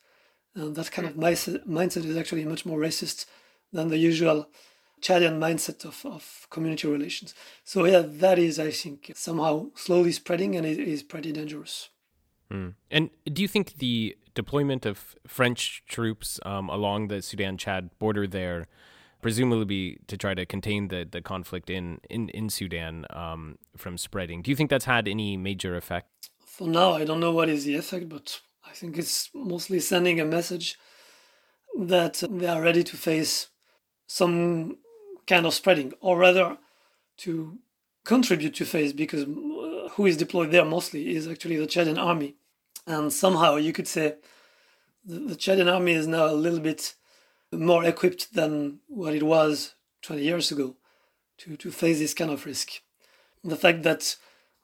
And 0.53 0.75
that 0.75 0.91
kind 0.91 1.07
of 1.07 1.15
mindset 1.15 2.05
is 2.05 2.15
actually 2.15 2.45
much 2.45 2.63
more 2.63 2.77
racist 2.77 3.25
than 3.71 3.87
the 3.87 3.97
usual 3.97 4.49
Chadian 5.01 5.39
mindset 5.39 5.83
of, 5.83 6.05
of 6.05 6.45
community 6.51 6.87
relations. 6.87 7.33
So, 7.63 7.85
yeah, 7.85 8.03
that 8.05 8.37
is, 8.37 8.59
I 8.59 8.69
think, 8.69 9.13
somehow 9.15 9.71
slowly 9.73 10.11
spreading 10.11 10.55
and 10.55 10.63
it 10.63 10.77
is 10.77 11.01
pretty 11.01 11.31
dangerous. 11.31 11.89
Mm. 12.51 12.75
And 12.91 13.09
do 13.25 13.41
you 13.41 13.47
think 13.47 13.79
the 13.79 14.15
deployment 14.35 14.85
of 14.85 15.15
French 15.25 15.83
troops 15.87 16.39
um, 16.45 16.69
along 16.69 17.07
the 17.07 17.23
Sudan 17.23 17.57
Chad 17.57 17.89
border 17.97 18.27
there, 18.27 18.67
presumably 19.23 19.99
to 20.07 20.17
try 20.17 20.33
to 20.35 20.45
contain 20.45 20.89
the, 20.89 21.07
the 21.09 21.21
conflict 21.21 21.69
in, 21.69 21.99
in, 22.09 22.29
in 22.29 22.49
Sudan 22.49 23.05
um, 23.09 23.57
from 23.75 23.97
spreading, 23.97 24.43
do 24.43 24.51
you 24.51 24.55
think 24.55 24.69
that's 24.69 24.85
had 24.85 25.07
any 25.07 25.35
major 25.37 25.75
effect? 25.75 26.29
For 26.45 26.67
now, 26.67 26.91
I 26.93 27.05
don't 27.05 27.19
know 27.19 27.31
what 27.31 27.49
is 27.49 27.65
the 27.65 27.75
effect, 27.75 28.09
but 28.09 28.39
I 28.63 28.73
think 28.73 28.97
it's 28.97 29.29
mostly 29.33 29.79
sending 29.79 30.19
a 30.19 30.25
message 30.25 30.77
that 31.79 32.23
they 32.29 32.47
are 32.47 32.61
ready 32.61 32.83
to 32.83 32.95
face 32.95 33.47
some 34.05 34.77
kind 35.25 35.47
of 35.47 35.55
spreading, 35.55 35.93
or 36.01 36.19
rather 36.19 36.57
to 37.17 37.57
contribute 38.03 38.53
to 38.55 38.65
face, 38.65 38.93
because 38.93 39.23
uh, 39.23 39.89
who 39.93 40.05
is 40.05 40.17
deployed 40.17 40.51
there 40.51 40.65
mostly 40.65 41.15
is 41.15 41.27
actually 41.27 41.57
the 41.57 41.65
Chadian 41.65 41.97
army 41.97 42.35
and 42.85 43.11
somehow 43.11 43.55
you 43.55 43.73
could 43.73 43.87
say 43.87 44.15
the, 45.05 45.19
the 45.19 45.35
Chadian 45.35 45.71
army 45.71 45.93
is 45.93 46.07
now 46.07 46.27
a 46.27 46.33
little 46.33 46.59
bit 46.59 46.95
more 47.53 47.83
equipped 47.85 48.33
than 48.33 48.79
what 48.87 49.13
it 49.13 49.23
was 49.23 49.75
20 50.03 50.21
years 50.21 50.51
ago 50.51 50.75
to, 51.39 51.55
to 51.57 51.71
face 51.71 51.99
this 51.99 52.13
kind 52.13 52.31
of 52.31 52.45
risk. 52.45 52.81
The 53.43 53.55
fact 53.55 53.83
that 53.83 54.15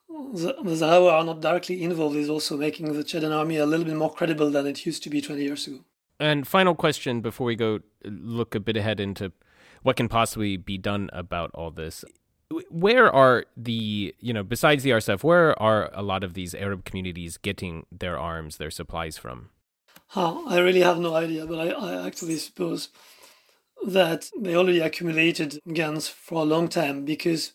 the, 0.08 0.56
the 0.62 0.70
Zaghawa 0.70 1.12
are 1.12 1.24
not 1.24 1.40
directly 1.40 1.82
involved 1.82 2.16
is 2.16 2.28
also 2.28 2.56
making 2.56 2.92
the 2.92 3.04
Chadian 3.04 3.36
army 3.36 3.56
a 3.56 3.66
little 3.66 3.84
bit 3.84 3.96
more 3.96 4.12
credible 4.12 4.50
than 4.50 4.66
it 4.66 4.84
used 4.86 5.02
to 5.04 5.10
be 5.10 5.20
20 5.20 5.42
years 5.42 5.66
ago. 5.66 5.80
And 6.18 6.46
final 6.46 6.74
question 6.74 7.20
before 7.20 7.46
we 7.46 7.56
go 7.56 7.80
look 8.04 8.54
a 8.54 8.60
bit 8.60 8.76
ahead 8.76 9.00
into 9.00 9.32
what 9.82 9.96
can 9.96 10.08
possibly 10.08 10.56
be 10.56 10.76
done 10.76 11.08
about 11.12 11.50
all 11.54 11.70
this 11.70 12.04
where 12.68 13.12
are 13.12 13.44
the 13.56 14.14
you 14.18 14.32
know 14.32 14.42
besides 14.42 14.82
the 14.82 14.90
RSF, 14.90 15.22
where 15.22 15.60
are 15.60 15.90
a 15.92 16.02
lot 16.02 16.24
of 16.24 16.34
these 16.34 16.54
Arab 16.54 16.84
communities 16.84 17.36
getting 17.36 17.86
their 17.92 18.18
arms, 18.18 18.56
their 18.56 18.70
supplies 18.70 19.16
from? 19.16 19.50
Huh, 20.14 20.42
I 20.46 20.58
really 20.58 20.80
have 20.80 20.98
no 20.98 21.14
idea, 21.14 21.46
but 21.46 21.58
I, 21.60 21.68
I 21.70 22.06
actually 22.06 22.36
suppose 22.36 22.88
that 23.86 24.28
they 24.36 24.56
already 24.56 24.80
accumulated 24.80 25.60
guns 25.72 26.08
for 26.08 26.42
a 26.42 26.44
long 26.44 26.66
time 26.68 27.04
because 27.04 27.52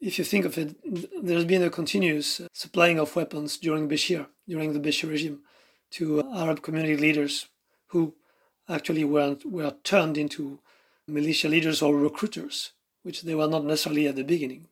if 0.00 0.18
you 0.18 0.24
think 0.24 0.44
of 0.44 0.58
it, 0.58 0.74
there's 1.24 1.44
been 1.44 1.62
a 1.62 1.70
continuous 1.70 2.40
supplying 2.52 2.98
of 2.98 3.14
weapons 3.14 3.56
during 3.56 3.88
Bashir, 3.88 4.26
during 4.48 4.72
the 4.72 4.80
Bashir 4.80 5.08
regime, 5.08 5.42
to 5.92 6.28
Arab 6.34 6.62
community 6.62 6.96
leaders 6.96 7.46
who 7.86 8.14
actually 8.68 9.04
were, 9.04 9.36
were 9.44 9.76
turned 9.84 10.18
into 10.18 10.58
militia 11.06 11.48
leaders 11.48 11.80
or 11.80 11.96
recruiters 11.96 12.72
which 13.04 13.22
they 13.22 13.36
were 13.36 13.46
not 13.46 13.64
necessarily 13.64 14.08
at 14.08 14.16
the 14.16 14.24
beginning. 14.24 14.66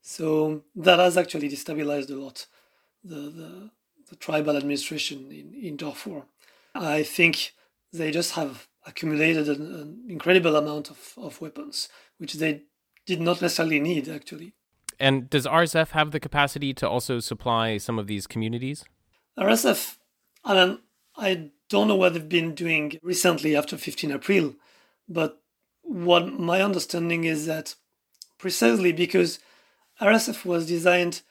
So 0.00 0.62
that 0.76 1.00
has 1.00 1.16
actually 1.16 1.48
destabilized 1.48 2.10
a 2.10 2.14
lot 2.14 2.46
the, 3.02 3.16
the, 3.16 3.70
the 4.10 4.16
tribal 4.16 4.56
administration 4.56 5.32
in, 5.32 5.54
in 5.60 5.76
Darfur. 5.76 6.22
I 6.76 7.02
think 7.02 7.52
they 7.92 8.10
just 8.10 8.32
have 8.32 8.68
accumulated 8.86 9.48
an, 9.48 9.74
an 9.74 10.04
incredible 10.08 10.56
amount 10.56 10.90
of, 10.90 11.14
of 11.16 11.40
weapons, 11.40 11.88
which 12.18 12.34
they 12.34 12.62
did 13.06 13.20
not 13.20 13.42
necessarily 13.42 13.80
need, 13.80 14.08
actually. 14.08 14.54
And 14.98 15.28
does 15.28 15.46
RSF 15.46 15.90
have 15.90 16.10
the 16.10 16.20
capacity 16.20 16.72
to 16.74 16.88
also 16.88 17.20
supply 17.20 17.78
some 17.78 17.98
of 17.98 18.06
these 18.06 18.26
communities? 18.26 18.84
RSF, 19.38 19.96
I 20.44 21.50
don't 21.68 21.88
know 21.88 21.96
what 21.96 22.14
they've 22.14 22.28
been 22.28 22.54
doing 22.54 22.98
recently 23.02 23.54
after 23.56 23.76
15 23.76 24.12
April, 24.12 24.54
but 25.08 25.40
what 25.82 26.32
my 26.32 26.62
understanding 26.62 27.24
is 27.24 27.46
that 27.46 27.74
precisely 28.38 28.92
because 28.92 29.38
RSF 30.00 30.44
was 30.44 30.66
designed 30.66 31.22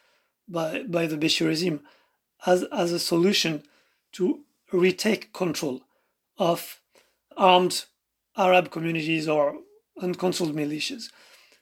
by, 0.48 0.84
by 0.84 1.08
the 1.08 1.18
Bashir 1.18 1.48
regime 1.48 1.82
as, 2.46 2.64
as 2.72 2.92
a 2.92 3.00
solution 3.00 3.64
to 4.14 4.45
retake 4.72 5.34
control 5.34 5.82
of 6.38 6.80
armed 7.38 7.86
Arab 8.38 8.72
communities 8.72 9.28
or 9.28 9.60
uncontrolled 10.02 10.56
militias. 10.56 11.10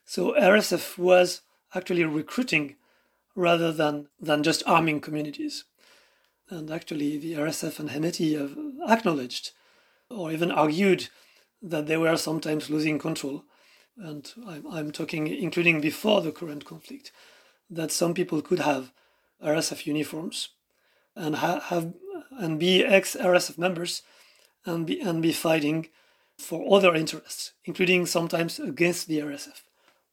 So 0.06 0.34
RSF 0.34 0.98
was 0.98 1.42
actually 1.76 2.04
recruiting 2.04 2.76
rather 3.36 3.72
than, 3.72 4.08
than 4.20 4.44
just 4.44 4.63
arming 4.66 5.02
communities. 5.02 5.66
And 6.50 6.70
actually, 6.70 7.18
the 7.18 7.34
RSF 7.34 7.80
and 7.80 7.89
Hemeti 7.89 8.38
have 8.38 8.58
acknowledged 8.88 9.52
or 10.10 10.32
even 10.32 10.52
argued 10.52 11.08
that 11.62 11.88
they 11.88 11.98
were 11.98 12.18
sometimes 12.18 12.70
losing 12.70 13.00
control. 13.00 13.46
And 13.98 14.32
I'm, 14.46 14.68
I'm 14.68 14.92
talking, 14.92 15.28
including 15.28 15.82
before 15.82 16.22
the 16.22 16.32
current 16.32 16.66
conflict, 16.66 17.12
that 17.70 17.92
some 17.92 18.13
people 18.13 18.42
could 18.42 18.60
have 18.60 18.92
RSF 19.44 19.86
uniforms 19.86 20.50
and 21.16 21.36
ha- 21.38 21.62
have 21.62 21.94
and 22.32 22.60
be 22.60 22.84
ex 22.84 23.15
RSF 23.15 23.58
members 23.58 24.02
and 24.65 24.86
be 24.86 24.99
and 24.99 25.21
be 25.21 25.32
fighting 25.32 25.89
for 26.38 26.76
other 26.76 26.93
interests, 26.95 27.54
including 27.65 28.06
sometimes 28.06 28.60
against 28.60 29.08
the 29.08 29.19
RSF. 29.19 29.62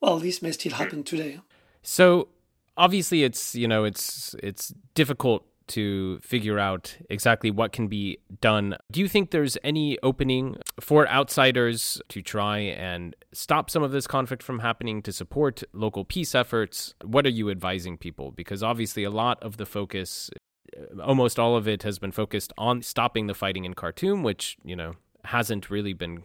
Well, 0.00 0.18
this 0.18 0.42
may 0.42 0.52
still 0.52 0.72
happen 0.72 1.02
today. 1.02 1.40
So 1.82 2.28
obviously, 2.76 3.22
it's 3.24 3.54
you 3.54 3.68
know 3.68 3.84
it's 3.84 4.34
it's 4.42 4.74
difficult 4.94 5.44
to 5.70 6.18
figure 6.18 6.58
out 6.58 6.96
exactly 7.08 7.50
what 7.50 7.70
can 7.70 7.86
be 7.86 8.18
done. 8.40 8.76
Do 8.90 8.98
you 8.98 9.06
think 9.06 9.30
there's 9.30 9.56
any 9.62 9.98
opening 10.02 10.56
for 10.80 11.08
outsiders 11.08 12.02
to 12.08 12.22
try 12.22 12.58
and 12.58 13.14
stop 13.32 13.70
some 13.70 13.84
of 13.84 13.92
this 13.92 14.08
conflict 14.08 14.42
from 14.42 14.58
happening, 14.58 15.00
to 15.02 15.12
support 15.12 15.62
local 15.72 16.04
peace 16.04 16.34
efforts? 16.34 16.94
What 17.04 17.24
are 17.24 17.30
you 17.30 17.50
advising 17.50 17.98
people? 17.98 18.32
Because 18.32 18.62
obviously, 18.64 19.04
a 19.04 19.10
lot 19.10 19.40
of 19.42 19.58
the 19.58 19.66
focus, 19.66 20.30
almost 21.02 21.38
all 21.38 21.56
of 21.56 21.66
it, 21.68 21.82
has 21.82 21.98
been 21.98 22.12
focused 22.12 22.52
on 22.58 22.82
stopping 22.82 23.26
the 23.26 23.34
fighting 23.34 23.64
in 23.64 23.74
Khartoum, 23.74 24.22
which, 24.22 24.56
you 24.64 24.76
know, 24.76 24.92
hasn't 25.24 25.70
really 25.70 25.92
been 25.92 26.24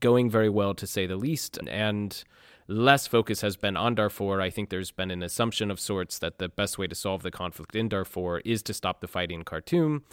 going 0.00 0.30
very 0.30 0.48
well 0.48 0.74
to 0.74 0.86
say 0.86 1.06
the 1.06 1.16
least. 1.16 1.58
And 1.68 2.22
less 2.68 3.06
focus 3.06 3.40
has 3.40 3.56
been 3.56 3.76
on 3.76 3.94
Darfur. 3.94 4.40
I 4.40 4.50
think 4.50 4.70
there's 4.70 4.90
been 4.90 5.10
an 5.10 5.22
assumption 5.22 5.70
of 5.70 5.80
sorts 5.80 6.18
that 6.18 6.38
the 6.38 6.48
best 6.48 6.78
way 6.78 6.86
to 6.86 6.94
solve 6.94 7.22
the 7.22 7.30
conflict 7.30 7.76
in 7.76 7.88
Darfur 7.88 8.40
is 8.40 8.62
to 8.64 8.74
stop 8.74 9.00
the 9.00 9.08
fighting 9.08 9.40
in 9.40 9.44
Khartoum. 9.44 10.04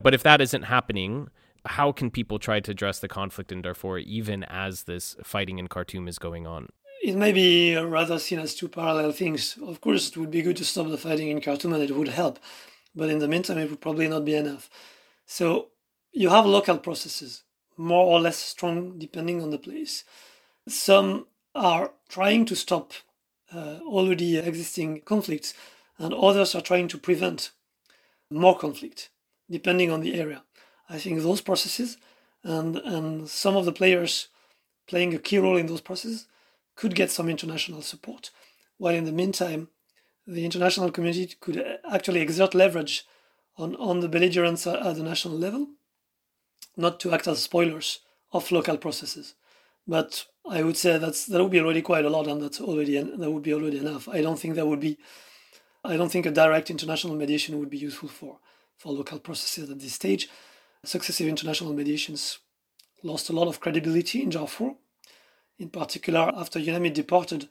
But 0.00 0.14
if 0.14 0.22
that 0.22 0.40
isn't 0.40 0.62
happening, 0.62 1.28
how 1.64 1.92
can 1.92 2.10
people 2.10 2.38
try 2.38 2.60
to 2.60 2.70
address 2.70 2.98
the 2.98 3.08
conflict 3.08 3.52
in 3.52 3.62
Darfur 3.62 3.98
even 3.98 4.42
as 4.44 4.84
this 4.84 5.16
fighting 5.22 5.58
in 5.58 5.68
Khartoum 5.68 6.08
is 6.08 6.18
going 6.18 6.46
on? 6.46 6.68
It 7.02 7.16
may 7.16 7.32
be 7.32 7.76
rather 7.76 8.18
seen 8.18 8.38
as 8.38 8.54
two 8.54 8.68
parallel 8.68 9.12
things. 9.12 9.58
Of 9.64 9.80
course, 9.80 10.08
it 10.08 10.16
would 10.16 10.30
be 10.30 10.42
good 10.42 10.56
to 10.58 10.64
stop 10.64 10.88
the 10.88 10.96
fighting 10.96 11.28
in 11.28 11.40
Khartoum 11.40 11.72
and 11.72 11.82
it 11.82 11.96
would 11.96 12.08
help, 12.08 12.38
but 12.94 13.08
in 13.08 13.18
the 13.18 13.28
meantime, 13.28 13.58
it 13.58 13.70
would 13.70 13.80
probably 13.80 14.08
not 14.08 14.24
be 14.24 14.34
enough. 14.34 14.68
So 15.26 15.68
you 16.12 16.28
have 16.28 16.46
local 16.46 16.78
processes, 16.78 17.44
more 17.76 18.04
or 18.04 18.20
less 18.20 18.36
strong 18.36 18.98
depending 18.98 19.42
on 19.42 19.50
the 19.50 19.58
place. 19.58 20.04
Some 20.68 21.26
are 21.54 21.92
trying 22.08 22.44
to 22.46 22.56
stop 22.56 22.92
uh, 23.54 23.78
already 23.86 24.38
existing 24.38 25.02
conflicts, 25.02 25.54
and 25.98 26.14
others 26.14 26.54
are 26.54 26.62
trying 26.62 26.88
to 26.88 26.98
prevent 26.98 27.50
more 28.30 28.56
conflict, 28.56 29.10
depending 29.50 29.90
on 29.90 30.00
the 30.00 30.14
area. 30.14 30.42
I 30.88 30.98
think 30.98 31.20
those 31.20 31.40
processes 31.40 31.98
and 32.44 32.76
and 32.76 33.28
some 33.28 33.56
of 33.56 33.64
the 33.64 33.72
players 33.72 34.28
playing 34.86 35.14
a 35.14 35.18
key 35.18 35.38
role 35.38 35.56
in 35.56 35.66
those 35.66 35.80
processes 35.80 36.26
could 36.74 36.94
get 36.94 37.10
some 37.10 37.28
international 37.28 37.82
support. 37.82 38.30
While 38.78 38.94
in 38.94 39.04
the 39.04 39.12
meantime, 39.12 39.68
the 40.26 40.44
international 40.44 40.90
community 40.90 41.34
could 41.40 41.58
uh, 41.58 41.76
actually 41.90 42.20
exert 42.20 42.54
leverage 42.54 43.04
on, 43.56 43.76
on 43.76 44.00
the 44.00 44.08
belligerents 44.08 44.66
at 44.66 44.96
the 44.96 45.02
national 45.02 45.36
level, 45.36 45.68
not 46.76 47.00
to 47.00 47.12
act 47.12 47.26
as 47.28 47.42
spoilers 47.42 48.00
of 48.32 48.50
local 48.50 48.76
processes. 48.76 49.34
But 49.86 50.26
I 50.48 50.62
would 50.62 50.76
say 50.76 50.96
that's 50.98 51.26
that 51.26 51.42
would 51.42 51.50
be 51.50 51.60
already 51.60 51.82
quite 51.82 52.04
a 52.04 52.10
lot, 52.10 52.28
and 52.28 52.40
that's 52.40 52.60
already 52.60 53.00
that 53.02 53.30
would 53.30 53.42
be 53.42 53.52
already 53.52 53.78
enough. 53.78 54.08
I 54.08 54.22
don't 54.22 54.38
think 54.38 54.54
that 54.54 54.66
would 54.66 54.80
be, 54.80 54.96
I 55.84 55.96
don't 55.96 56.10
think 56.10 56.26
a 56.26 56.30
direct 56.30 56.70
international 56.70 57.16
mediation 57.16 57.58
would 57.58 57.70
be 57.70 57.78
useful 57.78 58.08
for 58.08 58.38
for 58.76 58.92
local 58.92 59.18
processes 59.18 59.70
at 59.70 59.80
this 59.80 59.94
stage. 59.94 60.28
Successive 60.84 61.28
international 61.28 61.72
mediations 61.72 62.38
lost 63.02 63.30
a 63.30 63.32
lot 63.32 63.48
of 63.48 63.60
credibility 63.60 64.22
in 64.22 64.30
Darfur. 64.30 64.74
In 65.58 65.68
particular, 65.68 66.32
after 66.34 66.58
UNAMID 66.58 66.94
departed, 66.94 67.48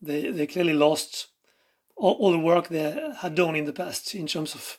they, 0.00 0.30
they 0.30 0.46
clearly 0.46 0.72
lost 0.72 1.28
all, 1.96 2.14
all 2.14 2.32
the 2.32 2.38
work 2.38 2.68
they 2.68 3.12
had 3.18 3.34
done 3.34 3.56
in 3.56 3.64
the 3.64 3.72
past 3.72 4.14
in 4.14 4.26
terms 4.26 4.54
of 4.54 4.78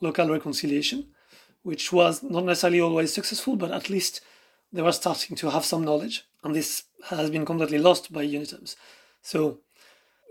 local 0.00 0.28
reconciliation, 0.28 1.06
which 1.62 1.92
was 1.92 2.22
not 2.22 2.44
necessarily 2.44 2.80
always 2.80 3.12
successful, 3.12 3.56
but 3.56 3.70
at 3.70 3.88
least 3.88 4.20
they 4.72 4.82
were 4.82 4.92
starting 4.92 5.36
to 5.36 5.50
have 5.50 5.64
some 5.64 5.84
knowledge, 5.84 6.24
and 6.42 6.54
this 6.54 6.84
has 7.08 7.30
been 7.30 7.44
completely 7.44 7.78
lost 7.78 8.12
by 8.12 8.24
UNITAMS. 8.24 8.76
So 9.20 9.58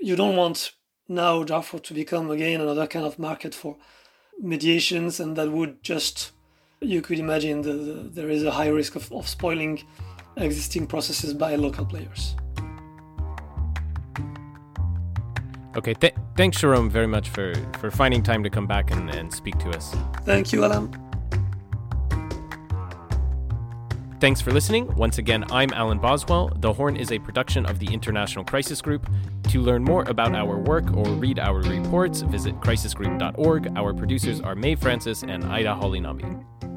you 0.01 0.15
don't 0.15 0.35
want 0.35 0.71
now 1.07 1.43
Darfur 1.43 1.79
to 1.79 1.93
become 1.93 2.31
again 2.31 2.61
another 2.61 2.87
kind 2.87 3.05
of 3.05 3.19
market 3.19 3.53
for 3.53 3.77
mediations, 4.39 5.19
and 5.19 5.35
that 5.35 5.51
would 5.51 5.83
just 5.83 6.31
you 6.81 7.01
could 7.01 7.19
imagine 7.19 7.61
the, 7.61 7.73
the, 7.73 7.93
there 8.09 8.29
is 8.29 8.43
a 8.43 8.51
high 8.51 8.67
risk 8.67 8.95
of, 8.95 9.11
of 9.11 9.27
spoiling 9.27 9.83
existing 10.37 10.87
processes 10.87 11.33
by 11.33 11.55
local 11.55 11.85
players. 11.85 12.35
Okay, 15.75 15.93
th- 15.93 16.15
thanks, 16.35 16.59
Jerome, 16.59 16.89
very 16.89 17.07
much 17.07 17.29
for, 17.29 17.53
for 17.79 17.89
finding 17.91 18.21
time 18.21 18.43
to 18.43 18.49
come 18.49 18.67
back 18.67 18.91
and, 18.91 19.09
and 19.09 19.33
speak 19.33 19.57
to 19.59 19.69
us. 19.69 19.95
Thank 20.23 20.51
you, 20.51 20.63
Alan. 20.63 20.91
Thanks 24.19 24.39
for 24.39 24.51
listening. 24.51 24.93
Once 24.95 25.17
again, 25.17 25.45
I'm 25.51 25.73
Alan 25.73 25.97
Boswell. 25.97 26.51
The 26.57 26.71
Horn 26.71 26.95
is 26.95 27.11
a 27.11 27.17
production 27.17 27.65
of 27.65 27.79
the 27.79 27.91
International 27.91 28.45
Crisis 28.45 28.79
Group. 28.79 29.09
To 29.49 29.61
learn 29.61 29.83
more 29.83 30.03
about 30.03 30.35
our 30.35 30.59
work 30.59 30.95
or 30.95 31.05
read 31.05 31.39
our 31.39 31.61
reports, 31.61 32.21
visit 32.21 32.53
crisisgroup.org. 32.59 33.75
Our 33.75 33.93
producers 33.95 34.39
are 34.39 34.53
Mae 34.53 34.75
Francis 34.75 35.23
and 35.23 35.43
Ida 35.45 35.69
Holinami. 35.69 36.70